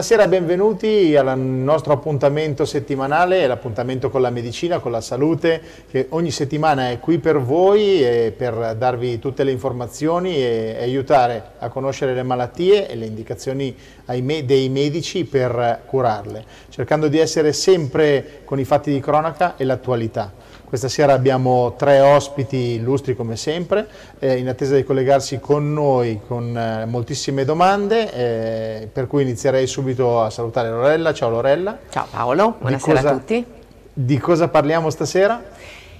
Buonasera, 0.00 0.28
benvenuti 0.28 1.14
al 1.14 1.38
nostro 1.38 1.92
appuntamento 1.92 2.64
settimanale, 2.64 3.46
l'appuntamento 3.46 4.08
con 4.08 4.22
la 4.22 4.30
medicina, 4.30 4.78
con 4.78 4.92
la 4.92 5.02
salute, 5.02 5.60
che 5.90 6.06
ogni 6.08 6.30
settimana 6.30 6.88
è 6.88 6.98
qui 6.98 7.18
per 7.18 7.38
voi 7.38 8.02
per 8.34 8.76
darvi 8.78 9.18
tutte 9.18 9.44
le 9.44 9.50
informazioni 9.50 10.36
e 10.36 10.78
aiutare 10.80 11.50
a 11.58 11.68
conoscere 11.68 12.14
le 12.14 12.22
malattie 12.22 12.88
e 12.88 12.94
le 12.94 13.04
indicazioni 13.04 13.76
dei 14.06 14.70
medici 14.70 15.26
per 15.26 15.82
curarle, 15.84 16.44
cercando 16.70 17.08
di 17.08 17.18
essere 17.18 17.52
sempre 17.52 18.40
con 18.46 18.58
i 18.58 18.64
fatti 18.64 18.90
di 18.90 19.00
cronaca 19.00 19.58
e 19.58 19.64
l'attualità. 19.64 20.39
Questa 20.70 20.86
sera 20.86 21.14
abbiamo 21.14 21.74
tre 21.76 21.98
ospiti 21.98 22.74
illustri 22.74 23.16
come 23.16 23.34
sempre, 23.34 23.88
eh, 24.20 24.36
in 24.36 24.46
attesa 24.46 24.76
di 24.76 24.84
collegarsi 24.84 25.40
con 25.40 25.72
noi 25.72 26.20
con 26.24 26.56
eh, 26.56 26.86
moltissime 26.86 27.44
domande, 27.44 28.12
eh, 28.12 28.86
per 28.86 29.08
cui 29.08 29.22
inizierei 29.22 29.66
subito 29.66 30.22
a 30.22 30.30
salutare 30.30 30.70
Lorella. 30.70 31.12
Ciao 31.12 31.28
Lorella. 31.28 31.76
Ciao 31.90 32.06
Paolo, 32.08 32.54
buonasera 32.60 33.00
cosa, 33.00 33.08
a 33.08 33.12
tutti. 33.14 33.44
Di 33.92 34.18
cosa 34.18 34.46
parliamo 34.46 34.90
stasera? 34.90 35.42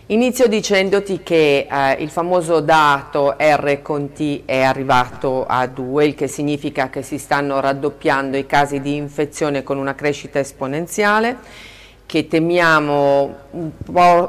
Inizio 0.06 0.46
dicendoti 0.46 1.20
che 1.24 1.66
eh, 1.68 1.92
il 1.94 2.10
famoso 2.10 2.60
dato 2.60 3.34
R 3.36 3.82
con 3.82 4.12
T 4.12 4.42
è 4.44 4.60
arrivato 4.60 5.46
a 5.48 5.66
2, 5.66 6.04
il 6.04 6.14
che 6.14 6.28
significa 6.28 6.90
che 6.90 7.02
si 7.02 7.18
stanno 7.18 7.58
raddoppiando 7.58 8.36
i 8.36 8.46
casi 8.46 8.80
di 8.80 8.94
infezione 8.94 9.64
con 9.64 9.78
una 9.78 9.96
crescita 9.96 10.38
esponenziale 10.38 11.38
che 12.10 12.26
temiamo 12.26 13.36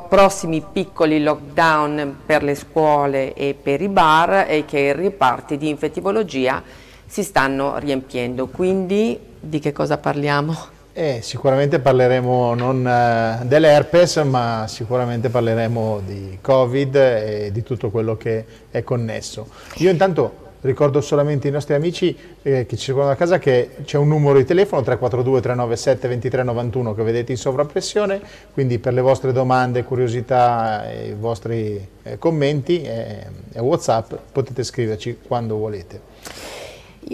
prossimi 0.07 0.63
piccoli 0.71 1.23
lockdown 1.23 2.17
per 2.27 2.43
le 2.43 2.53
scuole 2.53 3.33
e 3.33 3.55
per 3.59 3.81
i 3.81 3.87
bar 3.87 4.45
e 4.47 4.65
che 4.65 4.77
i 4.77 4.93
riparti 4.93 5.57
di 5.57 5.67
infettivologia 5.67 6.61
si 7.07 7.23
stanno 7.23 7.79
riempiendo. 7.79 8.45
Quindi 8.45 9.19
di 9.39 9.57
che 9.57 9.71
cosa 9.71 9.97
parliamo? 9.97 10.55
Eh, 10.93 11.21
sicuramente 11.23 11.79
parleremo 11.79 12.53
non 12.53 12.85
uh, 12.85 13.47
dell'herpes, 13.47 14.17
ma 14.17 14.65
sicuramente 14.67 15.29
parleremo 15.29 16.01
di 16.05 16.37
Covid 16.39 16.95
e 16.95 17.49
di 17.51 17.63
tutto 17.63 17.89
quello 17.89 18.15
che 18.15 18.45
è 18.69 18.83
connesso. 18.83 19.47
Io 19.77 19.89
intanto 19.89 20.50
Ricordo 20.61 21.01
solamente 21.01 21.47
ai 21.47 21.53
nostri 21.53 21.73
amici 21.73 22.15
eh, 22.43 22.67
che 22.67 22.77
ci 22.77 22.85
seguono 22.85 23.07
da 23.07 23.15
casa 23.15 23.39
che 23.39 23.77
c'è 23.83 23.97
un 23.97 24.07
numero 24.07 24.37
di 24.37 24.45
telefono 24.45 24.83
342 24.83 25.41
397 25.41 26.07
2391 26.07 26.93
che 26.93 27.03
vedete 27.03 27.31
in 27.31 27.37
sovrappressione, 27.39 28.21
quindi 28.53 28.77
per 28.77 28.93
le 28.93 29.01
vostre 29.01 29.31
domande, 29.31 29.83
curiosità 29.83 30.87
e 30.87 31.07
i 31.09 31.15
vostri 31.15 31.83
eh, 32.03 32.19
commenti 32.19 32.83
e 32.83 33.25
eh, 33.53 33.59
Whatsapp 33.59 34.13
potete 34.31 34.63
scriverci 34.63 35.17
quando 35.25 35.57
volete. 35.57 36.60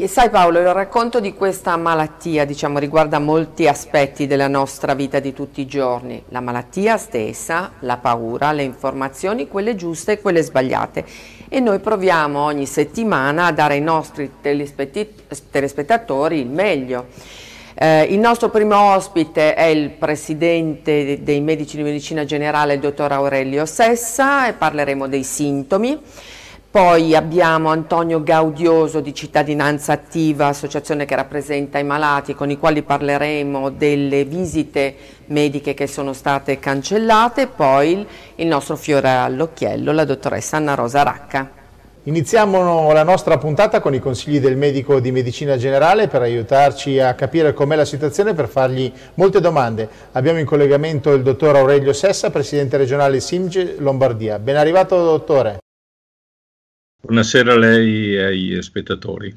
Sai 0.06 0.30
Paolo, 0.30 0.60
il 0.60 0.74
racconto 0.74 1.20
di 1.22 1.34
questa 1.34 1.76
malattia 1.78 2.46
diciamo, 2.46 2.78
riguarda 2.78 3.20
molti 3.20 3.68
aspetti 3.68 4.28
della 4.28 4.50
nostra 4.50 4.94
vita 4.94 5.20
di 5.20 5.34
tutti 5.34 5.62
i 5.62 5.66
giorni, 5.66 6.22
la 6.30 6.42
malattia 6.42 6.98
stessa, 6.98 7.72
la 7.80 7.98
paura, 7.98 8.52
le 8.52 8.64
informazioni, 8.64 9.48
quelle 9.48 9.76
giuste 9.76 10.14
e 10.14 10.22
quelle 10.22 10.44
sbagliate 10.44 11.06
e 11.50 11.60
noi 11.62 11.80
proviamo 11.80 12.38
ogni 12.38 12.66
settimana 12.66 13.46
a 13.46 13.52
dare 13.54 13.76
ai 13.76 13.82
nostri 13.82 14.30
telespettatori 14.42 16.40
il 16.40 16.50
meglio. 16.50 17.08
Eh, 17.74 18.04
il 18.04 18.20
nostro 18.20 18.50
primo 18.50 18.76
ospite 18.94 19.54
è 19.54 19.66
il 19.66 19.92
presidente 19.92 21.20
dei 21.24 21.40
medici 21.40 21.78
di 21.78 21.84
medicina 21.84 22.26
generale, 22.26 22.74
il 22.74 22.80
dottor 22.80 23.12
Aurelio 23.14 23.66
Sessa, 23.66 24.48
e 24.48 24.54
parleremo 24.54 25.08
dei 25.08 25.24
sintomi. 25.24 26.00
Poi 26.70 27.16
abbiamo 27.16 27.70
Antonio 27.70 28.22
Gaudioso 28.22 29.00
di 29.00 29.14
Cittadinanza 29.14 29.94
Attiva, 29.94 30.48
associazione 30.48 31.06
che 31.06 31.16
rappresenta 31.16 31.80
i 31.80 31.84
malati, 31.84 32.36
con 32.36 32.52
i 32.52 32.58
quali 32.58 32.84
parleremo 32.84 33.70
delle 33.70 34.26
visite 34.26 34.96
mediche 35.28 35.74
che 35.74 35.88
sono 35.88 36.14
state 36.14 36.60
cancellate. 36.60 37.48
Poi 37.48 38.06
il 38.36 38.48
nostro 38.48 38.76
fiore 38.76 39.10
all'occhiello, 39.10 39.92
la 39.92 40.04
dottoressa 40.04 40.58
Anna 40.58 40.76
Rosa 40.76 41.04
Racca. 41.04 41.52
Iniziamo 42.04 42.92
la 42.94 43.04
nostra 43.04 43.38
puntata 43.38 43.80
con 43.80 43.94
i 43.94 44.00
consigli 44.00 44.40
del 44.40 44.56
medico 44.56 45.00
di 45.00 45.12
medicina 45.12 45.58
generale 45.58 46.08
per 46.08 46.22
aiutarci 46.22 47.00
a 47.00 47.16
capire 47.16 47.54
com'è 47.54 47.76
la 47.76 47.86
situazione 47.86 48.32
e 48.32 48.34
per 48.34 48.48
fargli 48.48 48.92
molte 49.16 49.42
domande. 49.42 49.90
Abbiamo 50.12 50.40
in 50.40 50.46
collegamento 50.46 51.12
il 51.14 51.24
dottor 51.24 51.56
Aurelio 51.56 51.92
Sessa, 51.92 52.30
presidente 52.30 52.78
regionale 52.78 53.20
Simge 53.20 53.76
Lombardia. 53.80 54.38
Ben 54.38 54.58
arrivato 54.58 55.04
dottore. 55.04 55.58
Buonasera 57.00 57.54
a 57.54 57.58
lei 57.58 58.16
e 58.16 58.24
ai 58.24 58.64
spettatori. 58.64 59.32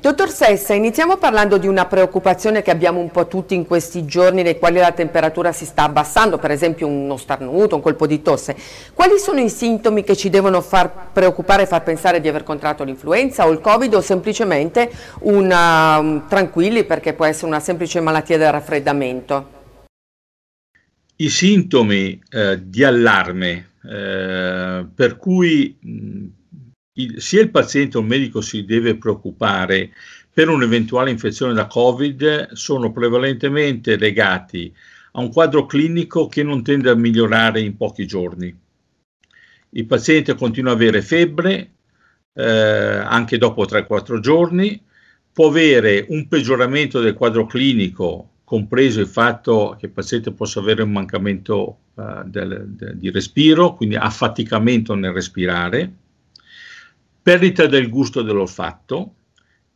Dottor 0.00 0.30
Sessa, 0.30 0.72
iniziamo 0.72 1.16
parlando 1.16 1.58
di 1.58 1.66
una 1.66 1.84
preoccupazione 1.84 2.62
che 2.62 2.70
abbiamo 2.70 2.98
un 2.98 3.10
po' 3.10 3.26
tutti 3.26 3.54
in 3.54 3.66
questi 3.66 4.06
giorni 4.06 4.42
nei 4.42 4.58
quali 4.58 4.78
la 4.78 4.92
temperatura 4.92 5.52
si 5.52 5.66
sta 5.66 5.82
abbassando, 5.82 6.38
per 6.38 6.50
esempio 6.50 6.86
uno 6.86 7.16
starnuto, 7.16 7.76
un 7.76 7.82
colpo 7.82 8.06
di 8.06 8.22
tosse. 8.22 8.56
Quali 8.94 9.18
sono 9.18 9.40
i 9.40 9.50
sintomi 9.50 10.02
che 10.02 10.16
ci 10.16 10.30
devono 10.30 10.60
far 10.62 11.12
preoccupare 11.12 11.64
e 11.64 11.66
far 11.66 11.82
pensare 11.82 12.20
di 12.20 12.28
aver 12.28 12.42
contratto 12.42 12.84
l'influenza 12.84 13.46
o 13.46 13.52
il 13.52 13.60
Covid 13.60 13.94
o 13.94 14.00
semplicemente 14.00 14.90
una, 15.20 15.98
um, 15.98 16.26
tranquilli 16.26 16.84
perché 16.84 17.12
può 17.12 17.26
essere 17.26 17.48
una 17.48 17.60
semplice 17.60 18.00
malattia 18.00 18.38
del 18.38 18.52
raffreddamento? 18.52 19.50
I 21.16 21.28
sintomi 21.28 22.20
eh, 22.30 22.60
di 22.62 22.82
allarme 22.82 23.72
eh, 23.88 24.86
per 24.94 25.16
cui 25.16 25.76
mh, 25.78 26.26
il, 26.96 27.20
sia 27.20 27.40
il 27.40 27.50
paziente 27.50 27.96
o 27.96 28.00
il 28.00 28.06
medico 28.06 28.40
si 28.40 28.64
deve 28.64 28.96
preoccupare 28.96 29.90
per 30.32 30.48
un'eventuale 30.48 31.10
infezione 31.10 31.54
da 31.54 31.66
Covid 31.66 32.52
sono 32.52 32.92
prevalentemente 32.92 33.96
legati 33.96 34.72
a 35.12 35.20
un 35.20 35.30
quadro 35.32 35.64
clinico 35.64 36.28
che 36.28 36.42
non 36.42 36.62
tende 36.62 36.90
a 36.90 36.94
migliorare 36.94 37.60
in 37.60 37.76
pochi 37.76 38.06
giorni. 38.06 38.54
Il 39.70 39.86
paziente 39.86 40.34
continua 40.34 40.72
ad 40.72 40.78
avere 40.78 41.00
febbre 41.00 41.70
eh, 42.34 42.44
anche 42.44 43.38
dopo 43.38 43.64
3-4 43.64 44.20
giorni, 44.20 44.78
può 45.32 45.48
avere 45.48 46.04
un 46.10 46.28
peggioramento 46.28 47.00
del 47.00 47.14
quadro 47.14 47.46
clinico, 47.46 48.30
compreso 48.44 49.00
il 49.00 49.06
fatto 49.06 49.74
che 49.78 49.86
il 49.86 49.92
paziente 49.92 50.32
possa 50.32 50.60
avere 50.60 50.82
un 50.82 50.92
mancamento 50.92 51.78
uh, 51.94 52.22
del, 52.24 52.68
del, 52.68 52.96
di 52.96 53.10
respiro, 53.10 53.74
quindi 53.74 53.96
affaticamento 53.96 54.94
nel 54.94 55.12
respirare, 55.12 55.92
perdita 57.26 57.66
del 57.66 57.88
gusto 57.88 58.22
dell'olfatto 58.22 59.14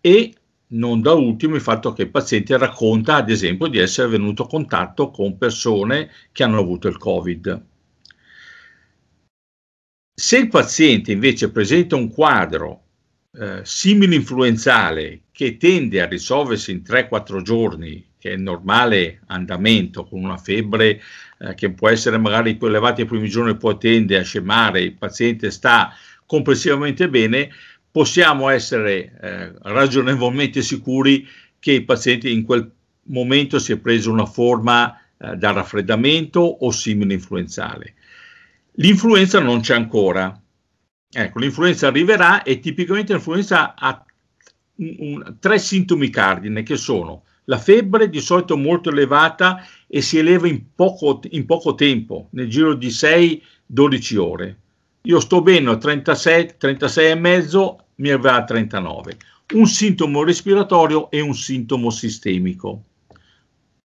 e 0.00 0.32
non 0.68 1.00
da 1.00 1.14
ultimo 1.14 1.56
il 1.56 1.60
fatto 1.60 1.92
che 1.92 2.02
il 2.02 2.10
paziente 2.10 2.56
racconta 2.56 3.16
ad 3.16 3.28
esempio 3.28 3.66
di 3.66 3.78
essere 3.78 4.06
venuto 4.06 4.44
a 4.44 4.46
contatto 4.46 5.10
con 5.10 5.36
persone 5.36 6.12
che 6.30 6.44
hanno 6.44 6.60
avuto 6.60 6.86
il 6.86 6.96
Covid. 6.96 7.66
Se 10.14 10.38
il 10.38 10.46
paziente 10.46 11.10
invece 11.10 11.50
presenta 11.50 11.96
un 11.96 12.08
quadro 12.08 12.84
eh, 13.32 13.62
simile 13.64 14.14
influenzale 14.14 15.22
che 15.32 15.56
tende 15.56 16.00
a 16.00 16.06
risolversi 16.06 16.70
in 16.70 16.82
3-4 16.86 17.42
giorni, 17.42 18.12
che 18.16 18.30
è 18.30 18.34
il 18.34 18.42
normale 18.42 19.22
andamento, 19.26 20.04
con 20.04 20.22
una 20.22 20.36
febbre 20.36 21.00
eh, 21.40 21.54
che 21.54 21.72
può 21.72 21.88
essere 21.88 22.16
magari 22.16 22.56
più 22.56 22.68
elevata 22.68 23.02
i 23.02 23.06
primi 23.06 23.28
giorni 23.28 23.56
poi 23.56 23.76
tende 23.76 24.16
a 24.16 24.22
scemare, 24.22 24.82
il 24.82 24.94
paziente 24.94 25.50
sta 25.50 25.92
complessivamente 26.30 27.08
bene, 27.08 27.50
possiamo 27.90 28.50
essere 28.50 29.18
eh, 29.20 29.52
ragionevolmente 29.62 30.62
sicuri 30.62 31.26
che 31.58 31.72
il 31.72 31.84
paziente 31.84 32.30
in 32.30 32.44
quel 32.44 32.70
momento 33.06 33.58
si 33.58 33.72
è 33.72 33.78
preso 33.78 34.12
una 34.12 34.26
forma 34.26 34.96
eh, 35.18 35.34
da 35.34 35.50
raffreddamento 35.50 36.38
o 36.38 36.70
simile 36.70 37.14
influenzale. 37.14 37.94
L'influenza 38.74 39.40
non 39.40 39.58
c'è 39.58 39.74
ancora. 39.74 40.40
Ecco, 41.10 41.40
l'influenza 41.40 41.88
arriverà 41.88 42.44
e 42.44 42.60
tipicamente 42.60 43.12
l'influenza 43.12 43.74
ha 43.74 44.04
un, 44.76 44.94
un, 44.98 45.36
tre 45.40 45.58
sintomi 45.58 46.10
cardine 46.10 46.62
che 46.62 46.76
sono 46.76 47.24
la 47.46 47.58
febbre 47.58 48.08
di 48.08 48.20
solito 48.20 48.56
molto 48.56 48.90
elevata 48.90 49.66
e 49.88 50.00
si 50.00 50.16
eleva 50.16 50.46
in 50.46 50.62
poco, 50.76 51.22
in 51.30 51.44
poco 51.44 51.74
tempo, 51.74 52.28
nel 52.34 52.48
giro 52.48 52.74
di 52.74 52.86
6-12 52.86 54.16
ore 54.16 54.58
io 55.02 55.20
sto 55.20 55.40
bene 55.40 55.70
a 55.70 55.76
36, 55.76 56.56
36 56.58 57.10
e 57.10 57.14
mezzo, 57.14 57.86
mi 57.96 58.10
arriva 58.10 58.34
a 58.34 58.44
39. 58.44 59.16
Un 59.54 59.66
sintomo 59.66 60.22
respiratorio 60.22 61.10
e 61.10 61.20
un 61.20 61.34
sintomo 61.34 61.90
sistemico. 61.90 62.84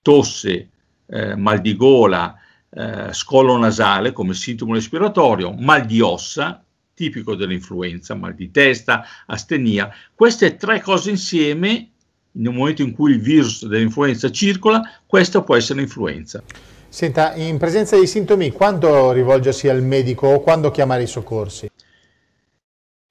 Tosse, 0.01 0.69
eh, 1.07 1.35
mal 1.35 1.59
di 1.59 1.75
gola, 1.75 2.35
eh, 2.69 3.13
scolo 3.13 3.57
nasale 3.57 4.11
come 4.11 4.33
sintomo 4.33 4.73
respiratorio, 4.73 5.51
mal 5.51 5.85
di 5.85 6.01
ossa, 6.01 6.63
tipico 6.93 7.35
dell'influenza, 7.35 8.13
mal 8.13 8.35
di 8.35 8.51
testa, 8.51 9.03
astenia. 9.25 9.91
Queste 10.13 10.55
tre 10.55 10.81
cose 10.81 11.09
insieme, 11.09 11.89
nel 12.33 12.53
momento 12.53 12.83
in 12.83 12.93
cui 12.93 13.13
il 13.13 13.21
virus 13.21 13.65
dell'influenza 13.65 14.29
circola, 14.31 14.81
questa 15.07 15.41
può 15.41 15.55
essere 15.55 15.79
l'influenza. 15.79 16.43
Senta, 16.91 17.35
in 17.35 17.57
presenza 17.57 17.97
di 17.97 18.05
sintomi, 18.05 18.51
quando 18.51 19.13
rivolgersi 19.13 19.69
al 19.69 19.81
medico 19.81 20.27
o 20.27 20.41
quando 20.41 20.71
chiamare 20.71 21.03
i 21.03 21.07
soccorsi? 21.07 21.71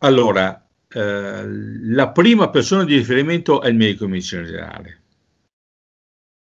Allora, 0.02 0.68
eh, 0.86 1.44
la 1.46 2.10
prima 2.10 2.50
persona 2.50 2.84
di 2.84 2.94
riferimento 2.96 3.62
è 3.62 3.68
il 3.68 3.76
medico 3.76 4.04
di 4.04 4.10
medicina 4.10 4.42
generale, 4.42 5.00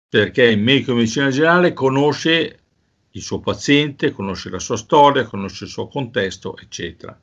perché 0.09 0.43
il 0.43 0.59
medico 0.59 0.91
di 0.91 0.97
medicina 0.97 1.29
generale 1.29 1.71
conosce 1.71 2.59
il 3.11 3.21
suo 3.21 3.39
paziente, 3.39 4.11
conosce 4.11 4.49
la 4.49 4.59
sua 4.59 4.75
storia, 4.75 5.23
conosce 5.23 5.63
il 5.63 5.69
suo 5.69 5.87
contesto, 5.87 6.57
eccetera. 6.57 7.17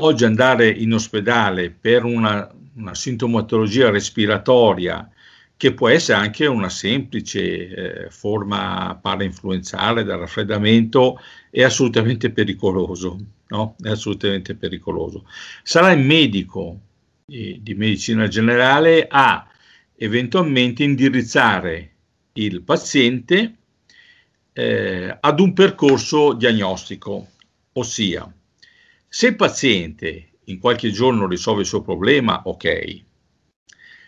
Oggi 0.00 0.24
andare 0.24 0.70
in 0.70 0.94
ospedale 0.94 1.68
per 1.68 2.04
una, 2.04 2.50
una 2.76 2.94
sintomatologia 2.94 3.90
respiratoria, 3.90 5.10
che 5.56 5.72
può 5.74 5.88
essere 5.88 6.18
anche 6.18 6.46
una 6.46 6.68
semplice 6.68 8.06
eh, 8.06 8.10
forma 8.10 8.98
parainfluenzale 9.00 10.04
da 10.04 10.16
raffreddamento, 10.16 11.20
è 11.50 11.62
assolutamente 11.62 12.30
pericoloso. 12.30 13.18
No? 13.48 13.76
È 13.80 13.90
assolutamente 13.90 14.54
pericoloso. 14.54 15.26
Sarà 15.62 15.92
il 15.92 16.04
medico 16.04 16.80
eh, 17.26 17.58
di 17.60 17.74
medicina 17.74 18.26
generale 18.28 19.06
a 19.08 19.46
eventualmente 19.96 20.82
indirizzare 20.82 21.92
il 22.34 22.62
paziente 22.62 23.56
eh, 24.52 25.16
ad 25.20 25.40
un 25.40 25.52
percorso 25.52 26.32
diagnostico, 26.32 27.28
ossia 27.74 28.32
se 29.14 29.28
il 29.28 29.36
paziente 29.36 30.30
in 30.46 30.58
qualche 30.58 30.90
giorno 30.90 31.28
risolve 31.28 31.60
il 31.60 31.68
suo 31.68 31.82
problema, 31.82 32.42
ok. 32.46 33.04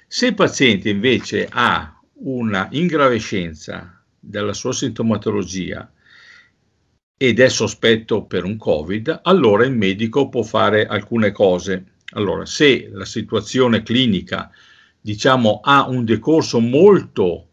Se 0.08 0.26
il 0.26 0.34
paziente 0.34 0.88
invece 0.88 1.48
ha 1.50 2.00
una 2.20 2.68
ingravescenza 2.70 4.04
della 4.18 4.52
sua 4.52 4.72
sintomatologia 4.72 5.92
ed 7.16 7.40
è 7.40 7.48
sospetto 7.48 8.24
per 8.24 8.44
un 8.44 8.56
Covid, 8.56 9.20
allora 9.24 9.64
il 9.64 9.72
medico 9.72 10.28
può 10.28 10.42
fare 10.42 10.86
alcune 10.86 11.32
cose. 11.32 11.94
Allora, 12.12 12.46
se 12.46 12.88
la 12.92 13.04
situazione 13.04 13.82
clinica, 13.82 14.50
diciamo, 15.00 15.60
ha 15.62 15.88
un 15.88 16.04
decorso 16.04 16.60
molto 16.60 17.48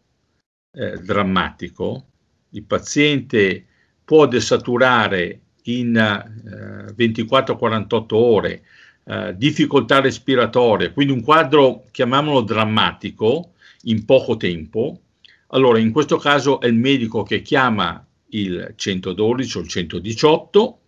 eh, 0.72 0.98
drammatico, 0.98 2.06
il 2.50 2.62
paziente 2.62 3.66
può 4.04 4.26
desaturare 4.26 5.40
in 5.64 5.96
eh, 5.96 6.94
24-48 6.94 8.04
ore, 8.10 8.62
eh, 9.04 9.34
difficoltà 9.36 10.00
respiratorie, 10.00 10.92
quindi 10.92 11.12
un 11.12 11.22
quadro, 11.22 11.84
chiamiamolo 11.90 12.40
drammatico, 12.40 13.52
in 13.84 14.04
poco 14.04 14.36
tempo, 14.36 15.00
allora 15.48 15.78
in 15.78 15.92
questo 15.92 16.16
caso 16.16 16.60
è 16.60 16.66
il 16.66 16.74
medico 16.74 17.22
che 17.22 17.42
chiama 17.42 18.04
il 18.28 18.72
112 18.74 19.58
o 19.58 19.60
il 19.60 19.68
118 19.68 20.78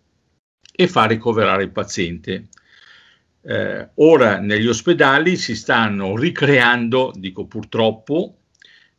e 0.75 0.87
fa 0.87 1.05
ricoverare 1.05 1.63
il 1.63 1.71
paziente. 1.71 2.47
Eh, 3.41 3.89
ora 3.95 4.39
negli 4.39 4.67
ospedali 4.67 5.37
si 5.37 5.55
stanno 5.55 6.17
ricreando, 6.17 7.13
dico 7.15 7.45
purtroppo, 7.45 8.37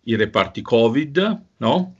i 0.04 0.16
reparti 0.16 0.62
Covid, 0.62 1.42
no? 1.58 1.96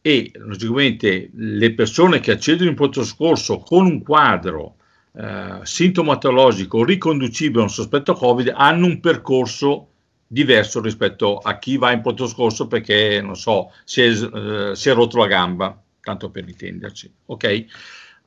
e 0.00 0.32
logicamente 0.34 1.30
le 1.32 1.74
persone 1.74 2.18
che 2.20 2.32
accedono 2.32 2.70
in 2.70 2.74
pronto 2.76 3.04
soccorso 3.04 3.58
con 3.58 3.86
un 3.86 4.02
quadro 4.02 4.76
eh, 5.14 5.60
sintomatologico 5.62 6.84
riconducibile 6.84 7.60
a 7.60 7.64
un 7.64 7.70
sospetto 7.70 8.14
Covid 8.14 8.52
hanno 8.54 8.86
un 8.86 9.00
percorso 9.00 9.88
diverso 10.26 10.80
rispetto 10.80 11.36
a 11.36 11.58
chi 11.58 11.76
va 11.76 11.92
in 11.92 12.00
pronto 12.00 12.26
soccorso 12.26 12.66
perché, 12.66 13.20
non 13.20 13.36
so, 13.36 13.70
si 13.84 14.00
è, 14.00 14.08
eh, 14.08 14.74
si 14.74 14.88
è 14.88 14.94
rotto 14.94 15.18
la 15.18 15.26
gamba, 15.26 15.78
tanto 16.00 16.30
per 16.30 16.48
intenderci, 16.48 17.12
ok? 17.26 17.64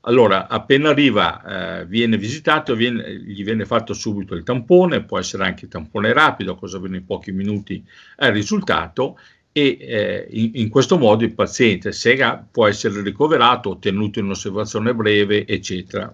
Allora, 0.01 0.47
appena 0.47 0.89
arriva, 0.89 1.79
eh, 1.79 1.85
viene 1.87 2.17
visitato, 2.17 2.75
viene, 2.75 3.15
gli 3.15 3.43
viene 3.43 3.65
fatto 3.65 3.93
subito 3.93 4.35
il 4.35 4.43
tampone, 4.43 5.03
può 5.03 5.17
essere 5.17 5.45
anche 5.45 5.65
il 5.65 5.71
tampone 5.71 6.13
rapido, 6.13 6.53
cosa 6.53 6.77
avviene 6.77 6.97
in 6.97 7.05
pochi 7.05 7.31
minuti 7.31 7.83
è 8.15 8.27
il 8.27 8.33
risultato, 8.33 9.17
e 9.51 9.77
eh, 9.79 10.27
in, 10.29 10.51
in, 10.55 10.69
questo 10.69 10.99
modo 10.99 11.23
il 11.23 11.33
paziente 11.33 11.91
SEGA 11.91 12.45
può 12.51 12.67
essere 12.67 13.01
ricoverato, 13.01 13.79
tenuto 13.79 14.19
in 14.19 14.29
osservazione 14.29 14.93
breve, 14.93 15.47
eccetera. 15.47 16.13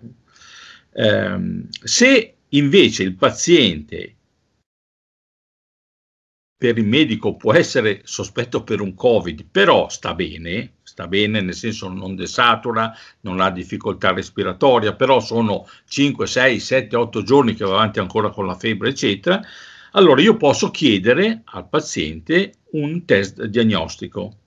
Eh, 0.94 1.66
se 1.84 2.36
invece 2.50 3.04
il 3.04 3.16
paziente 3.16 4.16
per 6.62 6.78
il 6.78 6.86
medico 6.86 7.38
può 7.38 7.54
essere 7.54 8.02
sospetto 8.04 8.64
per 8.64 8.82
un 8.82 8.94
Covid, 8.94 9.46
però 9.50 9.90
sta 9.90 10.14
bene, 10.14 10.74
sta 10.84 11.08
bene 11.08 11.42
nel 11.42 11.56
senso 11.56 11.90
non 11.90 12.16
desatura, 12.16 12.94
non 13.22 13.40
ha 13.40 13.50
difficoltà 13.50 14.14
respiratoria, 14.14 14.94
però 14.94 15.20
sono 15.20 15.68
5, 15.88 16.28
6, 16.28 16.60
7, 16.60 16.96
8 16.96 17.24
giorni 17.24 17.56
che 17.56 17.66
va 17.66 17.72
avanti 17.72 17.98
ancora 17.98 18.30
con 18.30 18.46
la 18.46 18.54
febbre, 18.56 18.90
eccetera, 18.90 19.42
allora 19.94 20.22
io 20.22 20.38
posso 20.38 20.70
chiedere 20.70 21.42
al 21.46 21.68
paziente 21.68 22.54
un 22.74 23.06
test 23.06 23.44
diagnostico. 23.46 24.41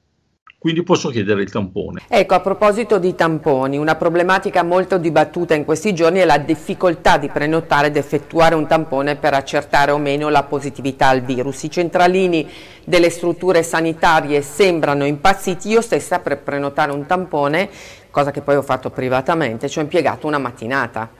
Quindi 0.64 0.82
posso 0.82 1.10
chiedere 1.10 1.42
il 1.42 1.50
tampone. 1.50 2.04
Ecco, 2.08 2.32
a 2.32 2.40
proposito 2.40 2.98
di 2.98 3.14
tamponi, 3.14 3.76
una 3.76 3.96
problematica 3.96 4.62
molto 4.62 4.96
dibattuta 4.96 5.52
in 5.52 5.62
questi 5.62 5.92
giorni 5.92 6.20
è 6.20 6.24
la 6.24 6.38
difficoltà 6.38 7.18
di 7.18 7.28
prenotare 7.28 7.88
ed 7.88 7.98
effettuare 7.98 8.54
un 8.54 8.66
tampone 8.66 9.16
per 9.16 9.34
accertare 9.34 9.90
o 9.90 9.98
meno 9.98 10.30
la 10.30 10.42
positività 10.44 11.08
al 11.08 11.20
virus. 11.20 11.64
I 11.64 11.70
centralini 11.70 12.48
delle 12.82 13.10
strutture 13.10 13.62
sanitarie 13.62 14.40
sembrano 14.40 15.04
impazziti. 15.04 15.68
Io 15.68 15.82
stessa 15.82 16.20
per 16.20 16.38
prenotare 16.38 16.92
un 16.92 17.04
tampone, 17.04 17.68
cosa 18.10 18.30
che 18.30 18.40
poi 18.40 18.56
ho 18.56 18.62
fatto 18.62 18.88
privatamente, 18.88 19.68
ci 19.68 19.80
ho 19.80 19.82
impiegato 19.82 20.26
una 20.26 20.38
mattinata. 20.38 21.10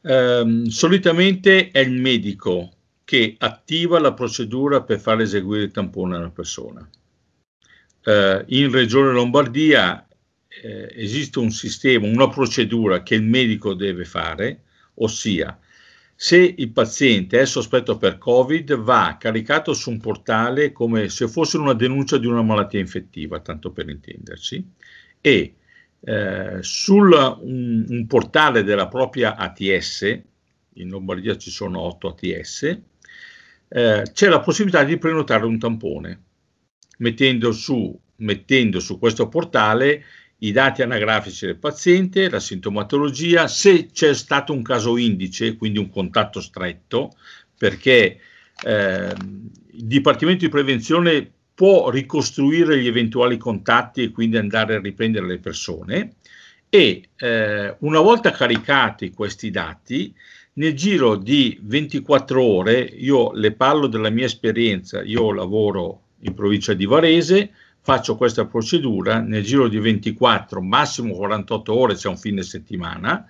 Um, 0.00 0.64
solitamente 0.68 1.68
è 1.70 1.80
il 1.80 2.00
medico 2.00 2.70
che 3.04 3.34
attiva 3.36 4.00
la 4.00 4.14
procedura 4.14 4.80
per 4.80 5.00
far 5.00 5.20
eseguire 5.20 5.64
il 5.64 5.70
tampone 5.70 6.16
alla 6.16 6.30
persona. 6.30 6.88
Eh, 8.06 8.44
in 8.48 8.70
Regione 8.70 9.10
Lombardia 9.10 10.06
eh, 10.48 10.88
esiste 10.94 11.40
un 11.40 11.50
sistema, 11.50 12.06
una 12.06 12.28
procedura 12.28 13.02
che 13.02 13.16
il 13.16 13.24
medico 13.24 13.74
deve 13.74 14.04
fare, 14.04 14.62
ossia 14.94 15.58
se 16.18 16.54
il 16.56 16.70
paziente 16.70 17.40
è 17.40 17.44
sospetto 17.44 17.98
per 17.98 18.16
Covid 18.16 18.74
va 18.76 19.16
caricato 19.20 19.74
su 19.74 19.90
un 19.90 19.98
portale 19.98 20.72
come 20.72 21.10
se 21.10 21.28
fosse 21.28 21.58
una 21.58 21.74
denuncia 21.74 22.16
di 22.16 22.26
una 22.26 22.40
malattia 22.40 22.80
infettiva, 22.80 23.40
tanto 23.40 23.70
per 23.70 23.90
intenderci, 23.90 24.66
e 25.20 25.56
eh, 26.00 26.58
sul 26.62 27.12
un, 27.12 27.84
un 27.86 28.06
portale 28.06 28.62
della 28.62 28.88
propria 28.88 29.36
ATS, 29.36 30.22
in 30.74 30.88
Lombardia 30.88 31.36
ci 31.36 31.50
sono 31.50 31.80
8 31.80 32.08
ATS, 32.08 32.62
eh, 33.68 34.02
c'è 34.10 34.28
la 34.28 34.40
possibilità 34.40 34.84
di 34.84 34.96
prenotare 34.96 35.44
un 35.44 35.58
tampone, 35.58 36.22
mettendo 36.96 37.52
su, 37.52 37.98
mettendo 38.16 38.80
su 38.80 38.98
questo 38.98 39.28
portale 39.28 40.04
i 40.38 40.52
dati 40.52 40.82
anagrafici 40.82 41.46
del 41.46 41.56
paziente, 41.56 42.28
la 42.28 42.40
sintomatologia, 42.40 43.48
se 43.48 43.86
c'è 43.90 44.12
stato 44.14 44.52
un 44.52 44.62
caso 44.62 44.96
indice, 44.96 45.56
quindi 45.56 45.78
un 45.78 45.88
contatto 45.88 46.40
stretto, 46.40 47.16
perché 47.56 48.20
eh, 48.64 49.14
il 49.72 49.84
Dipartimento 49.84 50.44
di 50.44 50.50
Prevenzione 50.50 51.30
può 51.54 51.88
ricostruire 51.88 52.78
gli 52.78 52.86
eventuali 52.86 53.38
contatti 53.38 54.02
e 54.02 54.10
quindi 54.10 54.36
andare 54.36 54.74
a 54.74 54.80
riprendere 54.80 55.26
le 55.26 55.38
persone 55.38 56.16
e 56.68 57.08
eh, 57.16 57.76
una 57.78 58.00
volta 58.00 58.30
caricati 58.30 59.10
questi 59.10 59.50
dati 59.50 60.14
nel 60.54 60.74
giro 60.74 61.16
di 61.16 61.58
24 61.62 62.42
ore, 62.42 62.80
io 62.80 63.32
le 63.32 63.52
parlo 63.52 63.86
della 63.86 64.10
mia 64.10 64.24
esperienza, 64.24 65.02
io 65.02 65.32
lavoro 65.32 66.02
in 66.26 66.34
provincia 66.34 66.74
di 66.74 66.84
Varese, 66.86 67.50
faccio 67.80 68.16
questa 68.16 68.46
procedura, 68.46 69.20
nel 69.20 69.44
giro 69.44 69.68
di 69.68 69.78
24, 69.78 70.60
massimo 70.60 71.14
48 71.14 71.78
ore, 71.78 71.94
c'è 71.94 72.08
un 72.08 72.18
fine 72.18 72.42
settimana, 72.42 73.26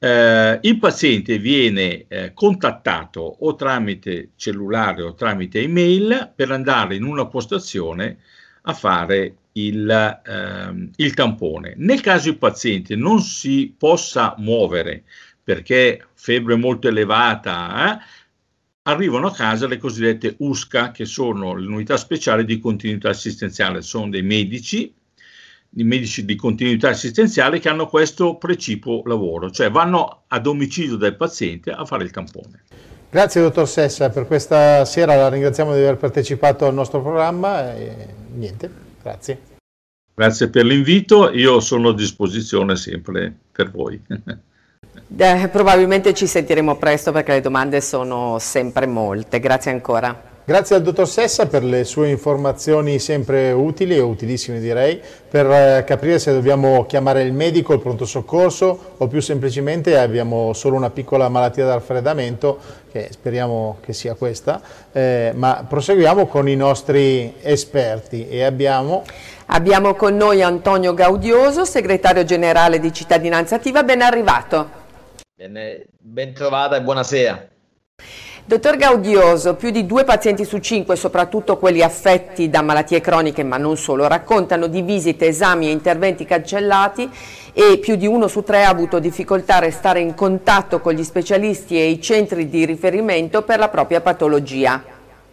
eh, 0.00 0.58
il 0.62 0.78
paziente 0.78 1.38
viene 1.38 2.04
eh, 2.08 2.32
contattato 2.32 3.20
o 3.20 3.54
tramite 3.54 4.30
cellulare 4.36 5.02
o 5.02 5.14
tramite 5.14 5.60
email 5.60 6.32
per 6.34 6.52
andare 6.52 6.94
in 6.94 7.04
una 7.04 7.26
postazione 7.26 8.18
a 8.62 8.72
fare 8.74 9.34
il, 9.52 9.90
eh, 9.90 10.90
il 10.96 11.14
tampone. 11.14 11.74
Nel 11.76 12.00
caso 12.00 12.28
il 12.28 12.36
paziente 12.36 12.94
non 12.94 13.20
si 13.22 13.74
possa 13.76 14.34
muovere 14.38 15.04
perché 15.42 16.04
febbre 16.12 16.56
molto 16.56 16.88
elevata, 16.88 17.98
eh, 17.98 18.04
arrivano 18.88 19.26
a 19.26 19.32
casa 19.32 19.66
le 19.66 19.76
cosiddette 19.76 20.34
USCA, 20.38 20.90
che 20.90 21.04
sono 21.04 21.54
le 21.54 21.66
unità 21.66 21.96
speciali 21.96 22.44
di 22.44 22.58
continuità 22.58 23.10
assistenziale, 23.10 23.82
sono 23.82 24.08
dei 24.08 24.22
medici, 24.22 24.92
i 25.76 25.84
medici 25.84 26.24
di 26.24 26.34
continuità 26.34 26.88
assistenziale 26.88 27.58
che 27.58 27.68
hanno 27.68 27.86
questo 27.86 28.36
precipuo 28.36 29.02
lavoro, 29.04 29.50
cioè 29.50 29.70
vanno 29.70 30.22
a 30.26 30.40
domicilio 30.40 30.96
del 30.96 31.16
paziente 31.16 31.70
a 31.70 31.84
fare 31.84 32.04
il 32.04 32.10
tampone. 32.10 32.62
Grazie 33.10 33.42
dottor 33.42 33.68
Sessa 33.68 34.08
per 34.10 34.26
questa 34.26 34.84
sera, 34.86 35.14
la 35.14 35.28
ringraziamo 35.28 35.74
di 35.74 35.80
aver 35.80 35.96
partecipato 35.96 36.66
al 36.66 36.74
nostro 36.74 37.02
programma 37.02 37.74
e 37.74 37.94
niente, 38.34 38.70
grazie. 39.02 39.40
Grazie 40.14 40.48
per 40.48 40.64
l'invito, 40.64 41.30
io 41.30 41.60
sono 41.60 41.90
a 41.90 41.94
disposizione 41.94 42.74
sempre 42.74 43.34
per 43.52 43.70
voi. 43.70 44.00
Eh, 45.20 45.48
probabilmente 45.48 46.12
ci 46.12 46.26
sentiremo 46.26 46.76
presto 46.76 47.12
perché 47.12 47.32
le 47.32 47.40
domande 47.40 47.80
sono 47.80 48.38
sempre 48.38 48.86
molte, 48.86 49.40
grazie 49.40 49.70
ancora. 49.70 50.26
Grazie 50.44 50.76
al 50.76 50.82
dottor 50.82 51.08
Sessa 51.08 51.46
per 51.46 51.64
le 51.64 51.84
sue 51.84 52.08
informazioni 52.08 52.98
sempre 52.98 53.50
utili 53.52 53.96
e 53.96 54.00
utilissime 54.00 54.60
direi, 54.60 55.00
per 55.28 55.46
eh, 55.50 55.84
capire 55.84 56.18
se 56.18 56.32
dobbiamo 56.32 56.86
chiamare 56.86 57.22
il 57.22 57.32
medico, 57.32 57.74
il 57.74 57.80
pronto 57.80 58.06
soccorso 58.06 58.94
o 58.96 59.06
più 59.08 59.20
semplicemente 59.20 59.98
abbiamo 59.98 60.52
solo 60.52 60.76
una 60.76 60.90
piccola 60.90 61.28
malattia 61.28 61.64
da 61.64 61.74
raffreddamento, 61.74 62.58
che 62.90 63.08
speriamo 63.10 63.78
che 63.82 63.92
sia 63.92 64.14
questa, 64.14 64.60
eh, 64.92 65.32
ma 65.34 65.66
proseguiamo 65.68 66.26
con 66.26 66.48
i 66.48 66.56
nostri 66.56 67.34
esperti 67.42 68.28
e 68.28 68.42
abbiamo... 68.42 69.04
Abbiamo 69.50 69.94
con 69.94 70.14
noi 70.14 70.42
Antonio 70.42 70.92
Gaudioso, 70.92 71.64
segretario 71.64 72.22
generale 72.22 72.78
di 72.78 72.92
Cittadinanza 72.92 73.54
Attiva, 73.54 73.82
ben 73.82 74.02
arrivato. 74.02 74.70
Bene, 75.34 75.86
ben 75.98 76.34
trovata 76.34 76.76
e 76.76 76.82
buonasera. 76.82 77.48
Dottor 78.44 78.76
Gaudioso, 78.76 79.54
più 79.54 79.70
di 79.70 79.86
due 79.86 80.04
pazienti 80.04 80.44
su 80.44 80.58
cinque, 80.58 80.96
soprattutto 80.96 81.56
quelli 81.56 81.82
affetti 81.82 82.50
da 82.50 82.60
malattie 82.60 83.00
croniche, 83.00 83.42
ma 83.42 83.56
non 83.56 83.78
solo, 83.78 84.06
raccontano 84.06 84.66
di 84.66 84.82
visite, 84.82 85.28
esami 85.28 85.68
e 85.68 85.70
interventi 85.70 86.26
cancellati 86.26 87.10
e 87.54 87.78
più 87.78 87.96
di 87.96 88.06
uno 88.06 88.28
su 88.28 88.42
tre 88.42 88.64
ha 88.64 88.68
avuto 88.68 88.98
difficoltà 88.98 89.56
a 89.56 89.60
restare 89.60 90.00
in 90.00 90.14
contatto 90.14 90.80
con 90.80 90.92
gli 90.92 91.04
specialisti 91.04 91.74
e 91.78 91.88
i 91.88 92.02
centri 92.02 92.50
di 92.50 92.66
riferimento 92.66 93.40
per 93.44 93.58
la 93.58 93.70
propria 93.70 94.02
patologia. 94.02 94.84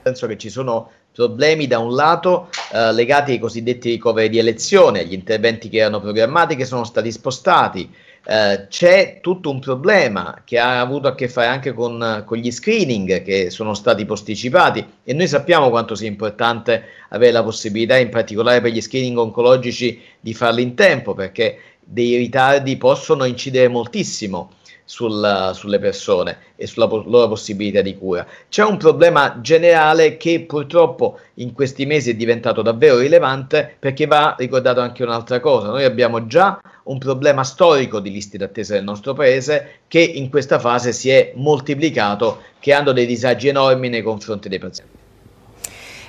Penso 0.01 0.25
che 0.25 0.37
ci 0.37 0.49
sono 0.49 0.91
problemi 1.15 1.65
da 1.65 1.79
un 1.79 1.95
lato 1.95 2.49
eh, 2.73 2.91
legati 2.91 3.31
ai 3.31 3.39
cosiddetti 3.39 3.89
ricoveri 3.89 4.27
di 4.27 4.37
elezione, 4.37 4.99
agli 4.99 5.13
interventi 5.13 5.69
che 5.69 5.77
erano 5.77 6.01
programmati 6.01 6.57
che 6.57 6.65
sono 6.65 6.83
stati 6.83 7.09
spostati, 7.09 7.89
eh, 8.27 8.65
c'è 8.67 9.19
tutto 9.21 9.49
un 9.49 9.59
problema 9.59 10.41
che 10.43 10.59
ha 10.59 10.81
avuto 10.81 11.07
a 11.07 11.15
che 11.15 11.29
fare 11.29 11.47
anche 11.47 11.71
con, 11.71 12.23
con, 12.25 12.37
gli 12.37 12.51
screening 12.51 13.21
che 13.21 13.49
sono 13.49 13.73
stati 13.73 14.03
posticipati 14.03 14.85
e 15.05 15.13
noi 15.13 15.27
sappiamo 15.27 15.69
quanto 15.69 15.95
sia 15.95 16.09
importante 16.09 16.83
avere 17.09 17.31
la 17.31 17.43
possibilità, 17.43 17.95
in 17.95 18.09
particolare 18.09 18.59
per 18.59 18.71
gli 18.71 18.81
screening 18.81 19.17
oncologici, 19.17 20.01
di 20.19 20.33
farli 20.33 20.63
in 20.63 20.75
tempo 20.75 21.13
perché 21.13 21.59
dei 21.79 22.17
ritardi 22.17 22.75
possono 22.75 23.23
incidere 23.23 23.69
moltissimo 23.69 24.51
sul, 24.85 25.51
sulle 25.53 25.79
persone 25.79 26.37
e 26.55 26.67
sulla 26.67 26.87
po- 26.87 27.03
loro 27.05 27.27
possibilità 27.27 27.81
di 27.81 27.97
cura. 27.97 28.25
C'è 28.47 28.63
un 28.63 28.77
problema 28.77 29.39
generale 29.41 30.15
che 30.17 30.45
purtroppo 30.47 31.19
in 31.35 31.53
questi 31.53 31.85
mesi 31.85 32.11
è 32.11 32.15
diventato 32.15 32.61
davvero 32.61 32.99
rilevante 32.99 33.75
perché 33.77 34.05
va 34.05 34.35
ricordato 34.37 34.79
anche 34.79 35.03
un'altra 35.03 35.39
cosa. 35.39 35.69
Noi 35.69 35.83
abbiamo 35.83 36.27
già 36.27 36.61
un 36.83 36.99
problema 36.99 37.43
storico 37.43 37.99
di 37.99 38.11
liste 38.11 38.37
d'attesa 38.37 38.75
del 38.75 38.83
nostro 38.83 39.13
paese 39.13 39.79
che 39.87 39.99
in 39.99 40.29
questa 40.29 40.59
fase 40.59 40.93
si 40.93 41.09
è 41.09 41.33
moltiplicato 41.35 42.41
creando 42.59 42.93
dei 42.93 43.05
disagi 43.05 43.47
enormi 43.47 43.89
nei 43.89 44.03
confronti 44.03 44.47
dei 44.49 44.59
pazienti. 44.59 45.04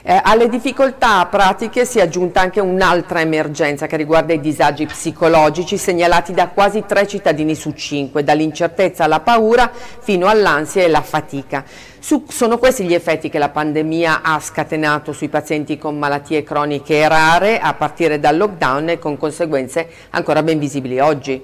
Eh, 0.08 0.20
alle 0.22 0.48
difficoltà 0.48 1.26
pratiche 1.26 1.84
si 1.84 1.98
è 1.98 2.02
aggiunta 2.02 2.40
anche 2.40 2.60
un'altra 2.60 3.20
emergenza 3.20 3.88
che 3.88 3.96
riguarda 3.96 4.32
i 4.32 4.38
disagi 4.38 4.86
psicologici 4.86 5.76
segnalati 5.76 6.32
da 6.32 6.46
quasi 6.46 6.84
tre 6.86 7.08
cittadini 7.08 7.56
su 7.56 7.72
cinque, 7.72 8.22
dall'incertezza 8.22 9.02
alla 9.02 9.18
paura 9.18 9.68
fino 9.74 10.28
all'ansia 10.28 10.84
e 10.84 10.88
la 10.88 11.02
fatica. 11.02 11.64
Su, 11.98 12.24
sono 12.28 12.56
questi 12.58 12.84
gli 12.84 12.94
effetti 12.94 13.28
che 13.28 13.38
la 13.38 13.48
pandemia 13.48 14.22
ha 14.22 14.38
scatenato 14.38 15.10
sui 15.10 15.28
pazienti 15.28 15.76
con 15.76 15.98
malattie 15.98 16.44
croniche 16.44 17.08
rare 17.08 17.58
a 17.58 17.74
partire 17.74 18.20
dal 18.20 18.36
lockdown 18.36 18.90
e 18.90 18.98
con 19.00 19.16
conseguenze 19.16 19.88
ancora 20.10 20.44
ben 20.44 20.60
visibili 20.60 21.00
oggi. 21.00 21.42